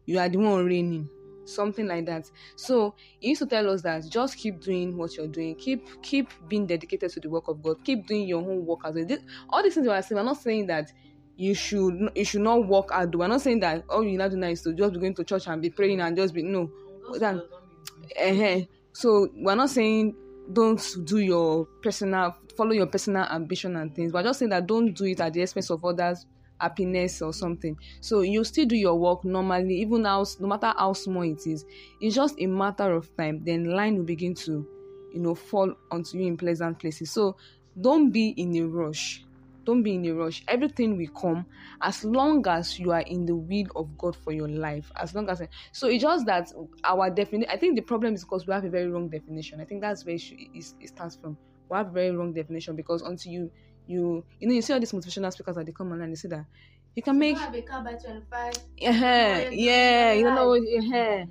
you 0.06 0.18
are 0.18 0.28
the 0.28 0.38
one 0.38 0.64
reigning 0.64 1.08
something 1.48 1.86
like 1.86 2.06
that. 2.06 2.30
So 2.56 2.94
he 3.20 3.30
used 3.30 3.40
to 3.40 3.46
tell 3.46 3.68
us 3.70 3.82
that 3.82 4.08
just 4.08 4.36
keep 4.36 4.60
doing 4.60 4.96
what 4.96 5.16
you're 5.16 5.26
doing. 5.26 5.54
Keep 5.56 6.02
keep 6.02 6.30
being 6.48 6.66
dedicated 6.66 7.10
to 7.10 7.20
the 7.20 7.30
work 7.30 7.48
of 7.48 7.62
god. 7.62 7.82
Keep 7.84 8.06
doing 8.06 8.28
your 8.28 8.40
own 8.40 8.64
work 8.64 8.80
as 8.84 8.94
well. 8.94 9.04
This, 9.04 9.20
all 9.50 9.62
these 9.62 9.74
things 9.74 9.86
we 9.86 9.92
are 9.92 10.02
saying 10.02 10.18
we're 10.18 10.24
not 10.24 10.36
saying 10.36 10.66
that 10.66 10.92
you 11.36 11.54
should 11.54 12.10
you 12.14 12.24
should 12.24 12.42
not 12.42 12.66
work 12.66 12.90
hard. 12.90 13.14
We're 13.14 13.28
not 13.28 13.40
saying 13.40 13.60
that 13.60 13.84
all 13.88 14.04
you 14.04 14.18
to 14.18 14.30
do 14.30 14.36
now 14.36 14.48
is 14.48 14.62
to 14.62 14.74
just 14.74 14.92
be 14.94 15.00
going 15.00 15.14
to 15.14 15.24
church 15.24 15.46
and 15.46 15.62
be 15.62 15.70
praying 15.70 16.00
and 16.00 16.16
just 16.16 16.34
be 16.34 16.42
no. 16.42 16.70
That, 17.18 17.36
uh-huh. 17.36 18.60
so 18.92 19.28
we're 19.34 19.54
not 19.54 19.70
saying 19.70 20.14
don't 20.52 20.82
do 21.04 21.18
your 21.18 21.66
personal 21.82 22.36
follow 22.56 22.72
your 22.72 22.86
personal 22.86 23.24
ambition 23.24 23.76
and 23.76 23.94
things. 23.94 24.12
We're 24.12 24.22
just 24.22 24.40
saying 24.40 24.50
that 24.50 24.66
don't 24.66 24.92
do 24.92 25.04
it 25.04 25.20
at 25.20 25.32
the 25.32 25.42
expense 25.42 25.70
of 25.70 25.84
others 25.84 26.26
happiness 26.60 27.22
or 27.22 27.32
something. 27.32 27.76
So 28.00 28.20
you 28.22 28.44
still 28.44 28.66
do 28.66 28.76
your 28.76 28.96
work 28.96 29.24
normally, 29.24 29.80
even 29.80 30.02
now, 30.02 30.24
no 30.40 30.48
matter 30.48 30.72
how 30.76 30.92
small 30.92 31.22
it 31.22 31.46
is. 31.46 31.64
It's 32.00 32.14
just 32.14 32.36
a 32.38 32.46
matter 32.46 32.92
of 32.94 33.14
time. 33.16 33.42
Then 33.44 33.64
line 33.64 33.96
will 33.96 34.04
begin 34.04 34.34
to, 34.34 34.66
you 35.12 35.20
know, 35.20 35.34
fall 35.34 35.74
onto 35.90 36.18
you 36.18 36.26
in 36.26 36.36
pleasant 36.36 36.78
places. 36.78 37.10
So 37.10 37.36
don't 37.80 38.10
be 38.10 38.30
in 38.30 38.56
a 38.56 38.66
rush. 38.66 39.24
Don't 39.64 39.82
be 39.82 39.94
in 39.94 40.06
a 40.06 40.14
rush. 40.14 40.42
Everything 40.48 40.96
will 40.96 41.08
come 41.08 41.44
as 41.82 42.02
long 42.02 42.46
as 42.48 42.78
you 42.78 42.90
are 42.90 43.02
in 43.02 43.26
the 43.26 43.36
will 43.36 43.66
of 43.76 43.98
God 43.98 44.16
for 44.16 44.32
your 44.32 44.48
life. 44.48 44.90
As 44.96 45.14
long 45.14 45.28
as 45.28 45.42
so, 45.72 45.88
it's 45.88 46.02
just 46.02 46.24
that 46.26 46.50
our 46.84 47.10
definition. 47.10 47.50
I 47.52 47.58
think 47.58 47.76
the 47.76 47.82
problem 47.82 48.14
is 48.14 48.24
because 48.24 48.46
we 48.46 48.54
have 48.54 48.64
a 48.64 48.70
very 48.70 48.88
wrong 48.88 49.10
definition. 49.10 49.60
I 49.60 49.64
think 49.64 49.82
that's 49.82 50.06
where 50.06 50.14
it, 50.14 50.22
it, 50.30 50.72
it 50.80 50.88
starts 50.88 51.16
from. 51.16 51.36
We 51.68 51.76
have 51.76 51.88
very 51.88 52.12
wrong 52.12 52.32
definition 52.32 52.76
because 52.76 53.02
until 53.02 53.30
you 53.30 53.50
you 53.88 54.24
you 54.38 54.48
know 54.48 54.54
you 54.54 54.62
see 54.62 54.72
all 54.72 54.80
these 54.80 54.92
motivational 54.92 55.32
speakers 55.32 55.56
that 55.56 55.66
they 55.66 55.72
come 55.72 55.92
online 55.92 56.10
they 56.10 56.16
say 56.16 56.28
that 56.28 56.46
you 56.94 57.02
can 57.02 57.18
make 57.18 57.38
have 57.38 57.54
a 57.54 57.62
car 57.62 57.82
by 57.82 57.94
25. 57.94 58.54
yeah, 58.76 59.44
yeah, 59.50 60.12
you 60.12 60.24
don't 60.24 60.34
know, 60.34 60.54
yeah. 60.54 61.24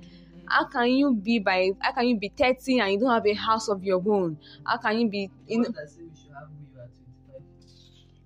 How 0.44 0.66
can 0.66 0.88
you 0.88 1.14
be 1.14 1.38
by? 1.38 1.70
How 1.80 1.92
can 1.92 2.06
you 2.08 2.18
be 2.18 2.32
thirty 2.36 2.78
and 2.78 2.92
you 2.92 2.98
don't 3.00 3.10
have 3.12 3.26
a 3.26 3.34
house 3.34 3.68
of 3.68 3.82
your 3.84 4.02
own? 4.06 4.38
How 4.64 4.78
can 4.78 4.98
you 4.98 5.10
be 5.10 5.30
in? 5.46 5.62
What 5.62 5.76
I 5.82 5.86
say 5.86 6.02
we 6.02 6.14
should 6.16 6.32
have 6.32 6.48
we 6.58 6.80
at 6.80 6.94
25. 6.94 7.42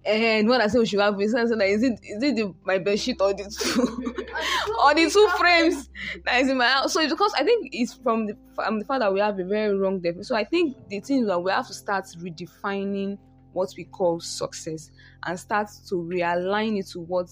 And 0.05 0.49
what 0.49 0.61
I 0.61 0.67
say 0.69 0.79
we 0.81 0.87
should 0.87 1.01
have 1.01 1.21
is 1.21 1.33
like, 1.33 1.69
is 1.71 1.83
it 1.83 1.99
is 2.03 2.23
it 2.23 2.37
the, 2.37 2.55
my 2.65 2.79
bed 2.79 2.99
sheet 2.99 3.17
or 3.21 3.33
the 3.35 3.45
two 3.45 3.83
or 4.85 4.95
the 4.95 5.11
two 5.11 5.29
frames 5.39 5.89
that 6.25 6.41
is 6.43 6.49
in 6.49 6.59
my 6.59 6.69
house? 6.69 6.93
So 6.93 7.01
it's 7.01 7.13
because 7.13 7.33
I 7.37 7.45
think 7.45 7.69
it's 7.73 7.95
from 7.95 8.27
the 8.27 8.37
from 8.55 8.79
the 8.79 8.85
fact 8.85 9.01
that 9.01 9.13
we 9.13 9.21
have 9.21 9.39
a 9.39 9.45
very 9.45 9.77
wrong 9.77 10.01
definition. 10.01 10.25
So 10.25 10.37
I 10.37 10.45
think 10.45 10.77
the 10.89 11.01
thing 11.01 11.23
is 11.23 11.27
that 11.29 11.41
we 11.41 11.51
have 11.51 11.67
to 11.69 11.75
start 11.75 12.05
redefining 12.19 13.19
what 13.53 13.73
we 13.77 13.85
call 13.85 14.21
success 14.21 14.91
and 15.25 15.39
start 15.39 15.69
to 15.89 15.97
realign 15.97 16.79
it 16.79 16.87
to 16.89 17.01
what 17.01 17.29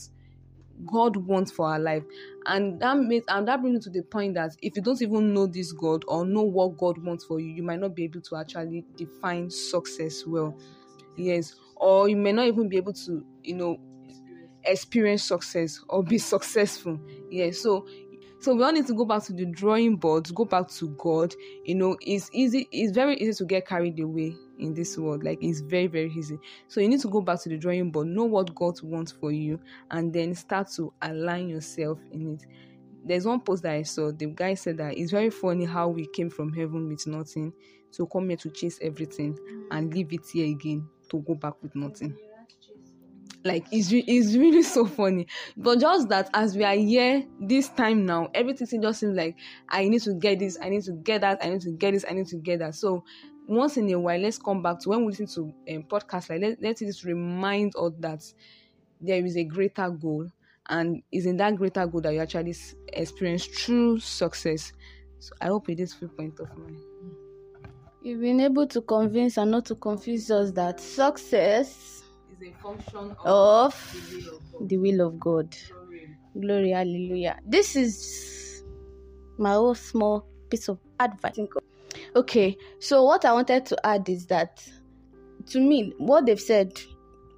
God 0.87 1.17
wants 1.17 1.51
for 1.51 1.67
our 1.67 1.79
life. 1.79 2.05
And 2.47 2.81
that 2.81 2.97
makes 2.99 3.27
and 3.29 3.47
that 3.49 3.61
brings 3.61 3.75
me 3.75 3.81
to 3.83 3.91
the 3.91 4.03
point 4.03 4.35
that 4.35 4.57
if 4.63 4.77
you 4.77 4.83
don't 4.83 5.01
even 5.03 5.35
know 5.35 5.47
this 5.47 5.73
God 5.73 6.05
or 6.09 6.25
know 6.25 6.43
what 6.43 6.79
God 6.79 6.99
wants 6.99 7.25
for 7.25 7.41
you, 7.41 7.49
you 7.49 7.63
might 7.63 7.81
not 7.81 7.95
be 7.95 8.05
able 8.05 8.21
to 8.23 8.37
actually 8.37 8.85
define 8.97 9.51
success 9.51 10.25
well. 10.27 10.57
Yes. 11.17 11.55
Or 11.77 12.09
you 12.09 12.17
may 12.17 12.33
not 12.33 12.47
even 12.47 12.69
be 12.69 12.77
able 12.77 12.93
to, 12.93 13.25
you 13.43 13.55
know, 13.55 13.79
experience 14.65 15.23
success 15.23 15.81
or 15.89 16.03
be 16.03 16.19
successful. 16.19 16.99
Yes. 17.31 17.59
So 17.61 17.87
so 18.41 18.55
we 18.55 18.65
all 18.65 18.73
need 18.73 18.87
to 18.87 18.95
go 18.95 19.05
back 19.05 19.23
to 19.25 19.35
the 19.35 19.45
drawing 19.45 19.97
board, 19.97 20.35
go 20.35 20.47
back 20.47 20.69
to 20.69 20.89
God. 20.99 21.35
You 21.65 21.75
know, 21.75 21.99
it's 22.01 22.31
easy, 22.33 22.69
it's 22.73 22.93
very 22.93 23.17
easy 23.19 23.35
to 23.35 23.45
get 23.45 23.67
carried 23.67 24.01
away 24.01 24.35
in 24.61 24.75
this 24.75 24.97
world. 24.99 25.25
Like 25.25 25.39
it's 25.43 25.61
very, 25.61 25.87
very 25.87 26.13
easy. 26.13 26.39
So 26.69 26.81
you 26.81 26.89
need 26.89 27.01
to 27.01 27.09
go 27.09 27.21
back 27.21 27.41
to 27.43 27.49
the 27.49 27.59
drawing 27.59 27.91
board, 27.91 28.09
know 28.09 28.25
what 28.25 28.55
God 28.55 28.81
wants 28.83 29.13
for 29.13 29.33
you, 29.33 29.61
and 29.91 30.13
then 30.13 30.35
start 30.35 30.69
to 30.77 30.93
align 31.03 31.49
yourself 31.49 31.99
in 32.13 32.35
it. 32.35 32.47
There's 33.05 33.27
one 33.27 33.41
post 33.41 33.63
that 33.63 33.73
I 33.73 33.83
saw. 33.83 34.13
The 34.13 34.27
guy 34.27 34.55
said 34.55 34.77
that 34.77 34.97
it's 34.97 35.11
very 35.11 35.31
funny 35.31 35.65
how 35.65 35.89
we 35.89 36.07
came 36.07 36.31
from 36.31 36.53
heaven 36.53 36.89
with 36.89 37.07
nothing 37.07 37.53
to 37.93 38.07
come 38.07 38.29
here 38.29 38.37
to 38.39 38.51
chase 38.51 38.79
everything 38.83 39.39
and 39.71 39.93
leave 39.93 40.13
it 40.13 40.27
here 40.33 40.47
again 40.47 40.89
to 41.11 41.19
go 41.21 41.35
back 41.35 41.55
with 41.63 41.75
nothing 41.75 42.17
like 43.45 43.67
it's, 43.71 43.91
re- 43.93 44.05
it's 44.07 44.37
really 44.37 44.63
so 44.77 44.87
funny. 44.87 45.27
But 45.57 45.81
just 45.81 46.09
that 46.09 46.31
as 46.35 46.57
we 46.57 46.65
are 46.65 46.75
here 46.75 47.25
this 47.41 47.69
time 47.71 48.05
now 48.07 48.31
everything 48.35 48.83
just 48.83 49.01
seems 49.01 49.17
like 49.17 49.37
i 49.69 49.89
need 49.89 50.03
to 50.03 50.15
get 50.15 50.39
this 50.39 50.59
i 50.63 50.69
need 50.69 50.83
to 50.85 50.93
get 50.93 51.23
that 51.23 51.39
i 51.43 51.49
need 51.49 51.61
to 51.63 51.71
get 51.73 51.93
this 51.93 52.05
i 52.09 52.13
need 52.13 52.27
to 52.29 52.37
get 52.37 52.59
that. 52.61 52.75
So 52.75 53.05
once 53.49 53.77
in 53.77 53.91
a 53.91 53.99
while 53.99 54.21
let's 54.21 54.39
come 54.39 54.63
back 54.63 54.79
to 54.81 54.91
when 54.91 55.05
we 55.05 55.13
listen 55.13 55.27
to 55.27 55.75
um, 55.75 55.83
podcasts 55.85 56.31
like 56.31 56.41
let, 56.41 56.63
let's 56.63 56.81
just 56.81 57.05
remind 57.05 57.73
us 57.77 57.93
that 57.99 58.23
there 59.01 59.25
is 59.25 59.37
a 59.37 59.45
greater 59.45 59.91
goal 59.91 60.31
and 60.69 61.03
is 61.11 61.27
in 61.27 61.37
that 61.39 61.57
greater 61.57 61.87
goal 61.87 62.01
that 62.01 62.13
you 62.15 62.21
actually 62.21 62.55
experience 62.93 63.47
true 63.47 63.99
success. 63.99 64.73
So 65.19 65.33
i 65.41 65.47
hope 65.47 65.69
it 65.69 65.81
is 65.81 65.95
full 65.95 66.09
point 66.09 66.39
of 66.41 66.57
mine. 66.57 66.81
You've 68.03 68.21
been 68.21 68.41
able 68.41 68.67
to 68.69 68.81
convince 68.81 69.37
and 69.37 69.51
not 69.51 69.67
to 69.67 69.75
confuse 69.75 70.31
us 70.31 70.53
that 70.53 70.81
success 70.81 72.05
is 72.41 72.49
a 72.49 72.63
function 72.63 73.17
of 73.25 73.97
the 74.61 74.77
will 74.77 75.07
of 75.07 75.19
God. 75.19 75.55
Glory, 76.41 76.71
hallelujah. 76.71 77.39
This 77.47 77.77
is 77.77 78.63
my 79.39 79.55
own 79.55 79.75
small 79.75 80.27
piece 80.51 80.69
of 80.69 80.79
advice. 80.99 81.39
Okay, 82.17 82.57
so 82.79 83.05
what 83.05 83.25
I 83.25 83.33
wanted 83.33 83.67
to 83.67 83.87
add 83.87 84.09
is 84.09 84.27
that 84.27 84.63
to 85.51 85.61
me, 85.61 85.93
what 85.99 86.27
they've 86.27 86.41
said 86.41 86.73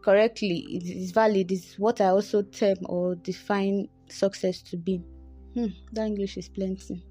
correctly 0.05 0.67
is, 0.71 0.91
is 0.91 1.11
valid, 1.13 1.53
is 1.53 1.75
what 1.79 2.01
I 2.01 2.07
also 2.07 2.43
term 2.43 2.77
or 2.85 3.15
define 3.17 3.89
success 4.09 4.63
to 4.63 4.77
be. 4.77 5.01
Hmm, 5.55 5.67
that 5.93 6.07
English 6.07 6.37
is 6.37 6.49
plenty. 6.49 7.05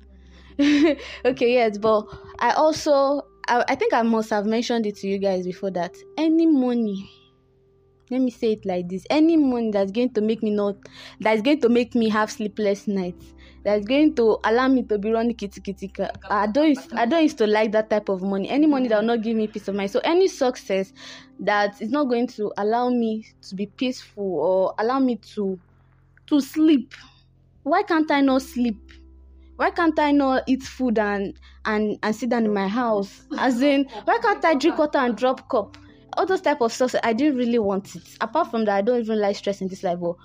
okay, 1.25 1.53
yes, 1.53 1.77
but 1.77 2.05
I 2.39 2.51
also, 2.51 3.21
I, 3.47 3.63
I 3.67 3.75
think 3.75 3.93
I 3.93 4.01
must 4.01 4.29
have 4.29 4.45
mentioned 4.45 4.85
it 4.85 4.97
to 4.97 5.07
you 5.07 5.17
guys 5.17 5.45
before 5.45 5.71
that 5.71 5.95
any 6.17 6.45
money 6.45 7.09
let 8.11 8.21
me 8.21 8.29
say 8.29 8.51
it 8.53 8.65
like 8.65 8.89
this. 8.89 9.05
Any 9.09 9.37
money 9.37 9.71
that's 9.71 9.91
going 9.91 10.13
to 10.13 10.21
make 10.21 10.43
me 10.43 10.51
not 10.51 10.75
that's 11.19 11.41
going 11.41 11.61
to 11.61 11.69
make 11.69 11.95
me 11.95 12.09
have 12.09 12.31
sleepless 12.31 12.87
nights 12.87 13.33
that's 13.63 13.85
going 13.85 14.15
to 14.15 14.37
allow 14.43 14.67
me 14.67 14.83
to 14.83 14.97
be 14.97 15.11
running 15.11 15.35
kitty 15.35 15.61
kitty 15.61 15.91
i 16.31 16.47
don't 16.47 16.77
i 16.93 17.05
don't 17.05 17.21
used 17.21 17.37
to 17.37 17.45
like 17.45 17.71
that 17.71 17.89
type 17.89 18.09
of 18.09 18.21
money. 18.21 18.49
Any 18.49 18.67
money 18.67 18.87
that 18.87 18.99
will 18.99 19.07
not 19.07 19.21
give 19.21 19.37
me 19.37 19.47
peace 19.47 19.67
of 19.67 19.75
mind. 19.75 19.91
So 19.91 19.99
any 20.03 20.27
success 20.27 20.93
that 21.39 21.81
is 21.81 21.89
not 21.89 22.05
going 22.05 22.27
to 22.27 22.51
allow 22.57 22.89
me 22.89 23.25
to 23.43 23.55
be 23.55 23.67
peaceful 23.67 24.23
or 24.23 24.75
allow 24.77 24.99
me 24.99 25.15
to 25.35 25.59
to 26.27 26.41
sleep 26.41 26.93
why 27.63 27.83
can't 27.83 28.09
i 28.09 28.21
not 28.21 28.41
sleep? 28.41 28.91
Why 29.55 29.69
can't 29.69 29.97
i 29.99 30.11
not 30.11 30.43
eat 30.47 30.63
food 30.63 30.97
and 30.97 31.39
and 31.65 31.99
and 32.01 32.15
sit 32.15 32.29
down 32.29 32.45
in 32.45 32.53
my 32.53 32.67
house? 32.67 33.27
As 33.37 33.61
in 33.61 33.87
why 34.05 34.17
can't 34.17 34.43
i 34.43 34.55
drink 34.55 34.77
water 34.77 34.97
and 34.97 35.15
drop 35.15 35.47
cup 35.49 35.77
all 36.17 36.25
those 36.25 36.41
type 36.41 36.61
of 36.61 36.71
success 36.71 36.99
i 37.03 37.13
didn't 37.13 37.37
really 37.37 37.59
want 37.59 37.95
it. 37.95 38.03
Apart 38.19 38.51
from 38.51 38.65
that 38.65 38.75
i 38.75 38.81
don't 38.81 38.99
even 38.99 39.19
like 39.19 39.35
stress 39.35 39.61
in 39.61 39.67
this 39.67 39.83
life 39.83 39.99
but 39.99 40.15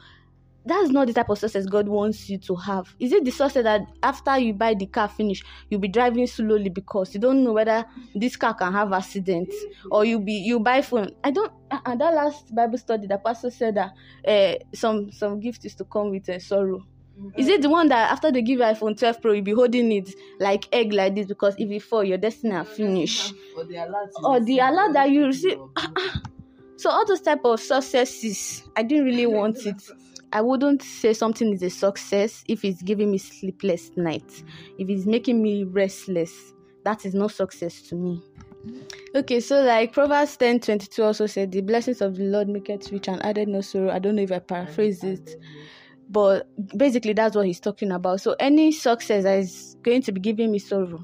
that's 0.67 0.91
not 0.91 1.07
the 1.07 1.13
type 1.13 1.29
of 1.29 1.39
success 1.39 1.65
god 1.67 1.87
wants 1.87 2.29
you 2.29 2.39
to 2.39 2.57
have. 2.57 2.93
Is 2.99 3.13
it 3.13 3.25
the 3.25 3.31
success 3.31 3.63
that 3.63 3.83
after 4.03 4.37
you 4.37 4.53
buy 4.53 4.75
the 4.75 4.87
car 4.87 5.09
finish 5.09 5.45
you'll 5.71 5.81
be 5.81 5.89
driving 5.89 6.27
slowly 6.27 6.69
because 6.69 7.15
you 7.15 7.21
don't 7.21 7.45
know 7.45 7.53
whether 7.53 7.85
this 8.17 8.37
car 8.37 8.53
can 8.53 8.73
have 8.73 8.93
accident 8.93 9.53
or 9.93 10.05
you'll 10.05 10.21
be 10.21 10.33
you 10.33 10.59
buy 10.59 10.83
phone? 10.83 11.11
I 11.23 11.31
don't 11.31 11.53
and 11.71 12.01
that 12.01 12.15
last 12.15 12.53
bible 12.55 12.79
study 12.79 13.07
the 13.07 13.19
pastor 13.19 13.51
said 13.51 13.77
that 13.77 13.93
uh, 14.27 14.59
some 14.75 15.13
some 15.13 15.39
gift 15.39 15.65
is 15.65 15.77
to 15.77 15.85
come 15.85 16.11
with 16.11 16.29
uh, 16.29 16.41
sorrow 16.41 16.85
is 17.37 17.49
it 17.49 17.63
the 17.63 17.69
one 17.71 17.89
that 17.89 18.11
after 18.13 18.31
they 18.31 18.43
give 18.43 18.59
you 18.59 18.65
iphone 18.67 18.99
12 18.99 19.23
pro 19.23 19.33
you 19.33 19.43
be 19.43 19.53
holding 19.53 19.91
it 19.93 20.15
like 20.39 20.69
egg 20.73 20.93
like 20.93 21.15
this? 21.15 21.27
Because 21.27 21.55
if 21.59 21.69
you 21.71 21.81
fall 21.81 22.05
your 22.05 22.19
destiny 22.19 22.55
are 22.55 22.65
finish 22.65 23.33
Or 23.57 23.65
the 23.65 23.77
alert. 23.77 24.11
or 24.23 24.41
the 24.41 24.59
alert 24.59 24.93
that 24.93 25.11
you 25.11 25.27
receive. 25.27 25.59
Ah, 25.77 25.93
ah. 25.97 26.23
So 26.77 26.91
all 26.91 27.07
those 27.07 27.23
type 27.23 27.41
of 27.45 27.59
successes 27.61 28.63
i 28.77 28.83
didn't 28.83 29.05
really 29.07 29.27
want 29.27 29.65
it. 29.67 29.83
I 30.33 30.41
wouldn't 30.43 30.83
say 30.83 31.15
something 31.15 31.53
is 31.53 31.63
a 31.63 31.71
success 31.71 32.45
if 32.49 32.65
it's 32.65 32.83
giving 32.83 33.11
me 33.13 33.19
sleepless 33.19 33.91
nights. 33.97 34.43
If 34.79 34.89
it's 34.91 35.07
making 35.07 35.43
me 35.43 35.65
restless 35.65 36.53
that 36.85 37.05
is 37.07 37.15
no 37.15 37.29
success 37.29 37.81
to 37.83 37.95
me. 37.97 38.23
Okay 39.15 39.41
so 39.41 39.63
like 39.63 39.93
proverbs 39.93 40.37
10 40.37 40.61
22 40.61 41.03
also 41.03 41.27
said 41.27 41.51
the 41.53 41.61
blessings 41.63 42.01
of 42.03 42.17
the 42.17 42.25
lord 42.25 42.49
make 42.49 42.69
it 42.69 42.89
rich 42.93 43.09
and 43.09 43.25
added 43.25 43.49
no 43.49 43.61
sorrow. 43.63 43.91
I 43.91 43.99
don't 44.01 44.17
know 44.17 44.23
if 44.23 44.33
i 44.33 44.39
paraphrase 44.41 45.03
it 45.03 45.41
but 46.09 46.49
basically 46.77 47.13
that's 47.13 47.35
what 47.37 47.47
he's 47.47 47.61
talking 47.61 47.91
about 47.93 48.21
so 48.21 48.35
any 48.39 48.71
success 48.73 49.25
that 49.25 49.39
is 49.39 49.77
going 49.83 50.03
to 50.03 50.13
be 50.13 50.21
giving 50.21 50.51
me 50.53 50.59
sorrow 50.59 51.01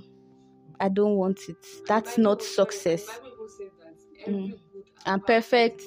i 0.80 0.88
don't 0.88 1.16
want 1.16 1.40
it 1.48 1.56
that's 1.86 2.18
not 2.18 2.42
success 2.42 3.06
Mm. 4.26 4.56
and 5.06 5.26
perfect 5.26 5.82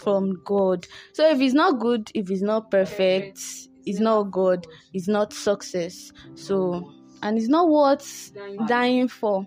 from 0.00 0.42
God. 0.44 0.86
So 1.12 1.28
if 1.30 1.40
it's 1.40 1.54
not 1.54 1.78
good, 1.78 2.10
if 2.14 2.30
it's 2.30 2.42
not 2.42 2.70
perfect, 2.70 3.38
it's 3.86 4.00
not 4.00 4.24
God, 4.30 4.66
it's 4.92 5.08
not 5.08 5.32
success. 5.32 6.12
So 6.34 6.92
and 7.22 7.38
it's 7.38 7.48
not 7.48 7.68
worth 7.68 8.32
dying 8.66 9.08
for. 9.08 9.46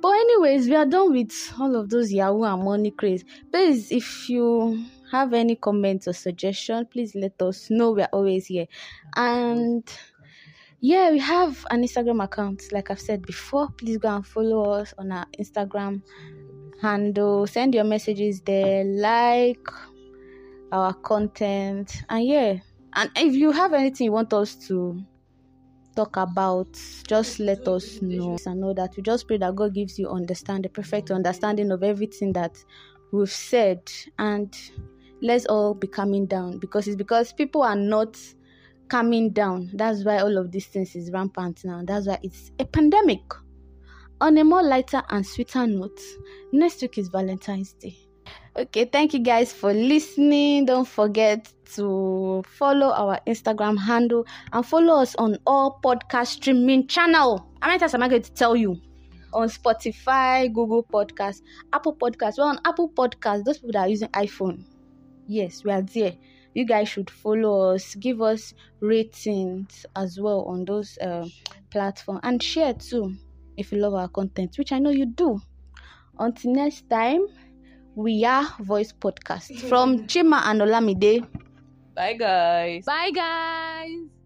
But 0.00 0.10
anyways, 0.10 0.68
we 0.68 0.76
are 0.76 0.86
done 0.86 1.12
with 1.12 1.32
all 1.58 1.74
of 1.74 1.90
those 1.90 2.12
Yahoo 2.12 2.44
and 2.44 2.62
money 2.62 2.92
craze. 2.92 3.24
Please, 3.50 3.90
if 3.90 4.28
you 4.28 4.84
have 5.10 5.32
any 5.32 5.56
comments 5.56 6.08
or 6.08 6.12
suggestion, 6.12 6.86
please 6.86 7.14
let 7.14 7.40
us 7.42 7.70
know. 7.70 7.92
We're 7.92 8.08
always 8.12 8.46
here. 8.46 8.66
And 9.16 9.88
yeah, 10.80 11.10
we 11.10 11.18
have 11.18 11.66
an 11.70 11.82
Instagram 11.82 12.22
account, 12.22 12.64
like 12.72 12.90
I've 12.90 13.00
said 13.00 13.22
before. 13.26 13.68
Please 13.76 13.98
go 13.98 14.08
and 14.08 14.26
follow 14.26 14.70
us 14.70 14.94
on 14.98 15.10
our 15.10 15.26
Instagram 15.38 16.02
handle. 16.80 17.46
Send 17.46 17.74
your 17.74 17.84
messages 17.84 18.40
there, 18.42 18.84
like 18.84 19.66
our 20.70 20.92
content, 20.94 22.02
and 22.08 22.24
yeah. 22.24 22.58
And 22.94 23.10
if 23.16 23.34
you 23.34 23.52
have 23.52 23.72
anything 23.74 24.06
you 24.06 24.12
want 24.12 24.32
us 24.32 24.54
to 24.68 25.02
talk 25.96 26.16
about, 26.16 26.68
just 27.06 27.40
let 27.40 27.66
us 27.66 28.00
know. 28.00 28.36
And 28.46 28.60
know 28.60 28.72
that 28.74 28.94
we 28.96 29.02
just 29.02 29.26
pray 29.26 29.38
that 29.38 29.56
God 29.56 29.74
gives 29.74 29.98
you 29.98 30.08
understand 30.08 30.64
the 30.64 30.68
perfect 30.68 31.10
understanding 31.10 31.72
of 31.72 31.82
everything 31.82 32.32
that 32.34 32.56
we've 33.12 33.30
said, 33.30 33.80
and 34.18 34.56
let's 35.22 35.46
all 35.46 35.74
be 35.74 35.86
coming 35.86 36.26
down 36.26 36.58
because 36.58 36.86
it's 36.86 36.96
because 36.96 37.32
people 37.32 37.62
are 37.62 37.76
not 37.76 38.18
coming 38.88 39.30
down. 39.30 39.70
That's 39.74 40.04
why 40.04 40.18
all 40.18 40.36
of 40.38 40.50
these 40.50 40.66
things 40.66 40.94
is 40.96 41.10
rampant 41.12 41.64
now. 41.64 41.82
That's 41.84 42.06
why 42.06 42.18
it's 42.22 42.52
a 42.58 42.64
pandemic. 42.64 43.22
On 44.20 44.36
a 44.36 44.44
more 44.44 44.62
lighter 44.62 45.02
and 45.10 45.24
sweeter 45.24 45.66
note, 45.66 46.00
next 46.52 46.82
week 46.82 46.98
is 46.98 47.08
Valentine's 47.08 47.74
Day. 47.74 47.96
Okay, 48.56 48.84
thank 48.86 49.14
you 49.14 49.20
guys 49.20 49.52
for 49.52 49.72
listening. 49.72 50.66
Don't 50.66 50.88
forget 50.88 51.52
to 51.76 52.42
follow 52.48 52.90
our 52.92 53.20
Instagram 53.26 53.78
handle 53.78 54.26
and 54.52 54.66
follow 54.66 55.00
us 55.00 55.14
on 55.16 55.38
all 55.46 55.78
podcast 55.84 56.26
streaming 56.28 56.88
channel. 56.88 57.46
Am 57.62 57.70
I 57.70 58.08
going 58.08 58.22
to 58.22 58.32
tell 58.32 58.56
you? 58.56 58.80
on 59.32 59.48
Spotify, 59.48 60.52
Google 60.52 60.82
Podcast, 60.84 61.42
Apple 61.72 61.94
Podcast. 61.94 62.38
We're 62.38 62.44
on 62.44 62.60
Apple 62.64 62.88
Podcast. 62.88 63.44
Those 63.44 63.58
people 63.58 63.72
that 63.72 63.80
are 63.80 63.88
using 63.88 64.08
iPhone, 64.08 64.64
yes, 65.28 65.62
we 65.64 65.70
are 65.70 65.82
there. 65.82 66.14
You 66.54 66.64
guys 66.64 66.88
should 66.88 67.10
follow 67.10 67.74
us, 67.74 67.94
give 67.94 68.20
us 68.20 68.52
ratings 68.80 69.86
as 69.94 70.18
well 70.20 70.42
on 70.46 70.64
those 70.64 70.98
uh, 70.98 71.26
platforms, 71.70 72.20
and 72.24 72.42
share 72.42 72.74
too 72.74 73.14
if 73.56 73.70
you 73.70 73.78
love 73.78 73.94
our 73.94 74.08
content, 74.08 74.56
which 74.58 74.72
I 74.72 74.78
know 74.78 74.90
you 74.90 75.06
do. 75.06 75.40
Until 76.18 76.52
next 76.54 76.88
time, 76.90 77.26
we 77.94 78.24
are 78.24 78.46
Voice 78.60 78.92
Podcast 78.92 79.56
from 79.68 79.98
Chima 80.10 80.42
and 80.46 80.60
Olamide. 80.62 81.26
Bye, 81.94 82.14
guys. 82.14 82.84
Bye, 82.84 83.10
guys. 83.10 84.17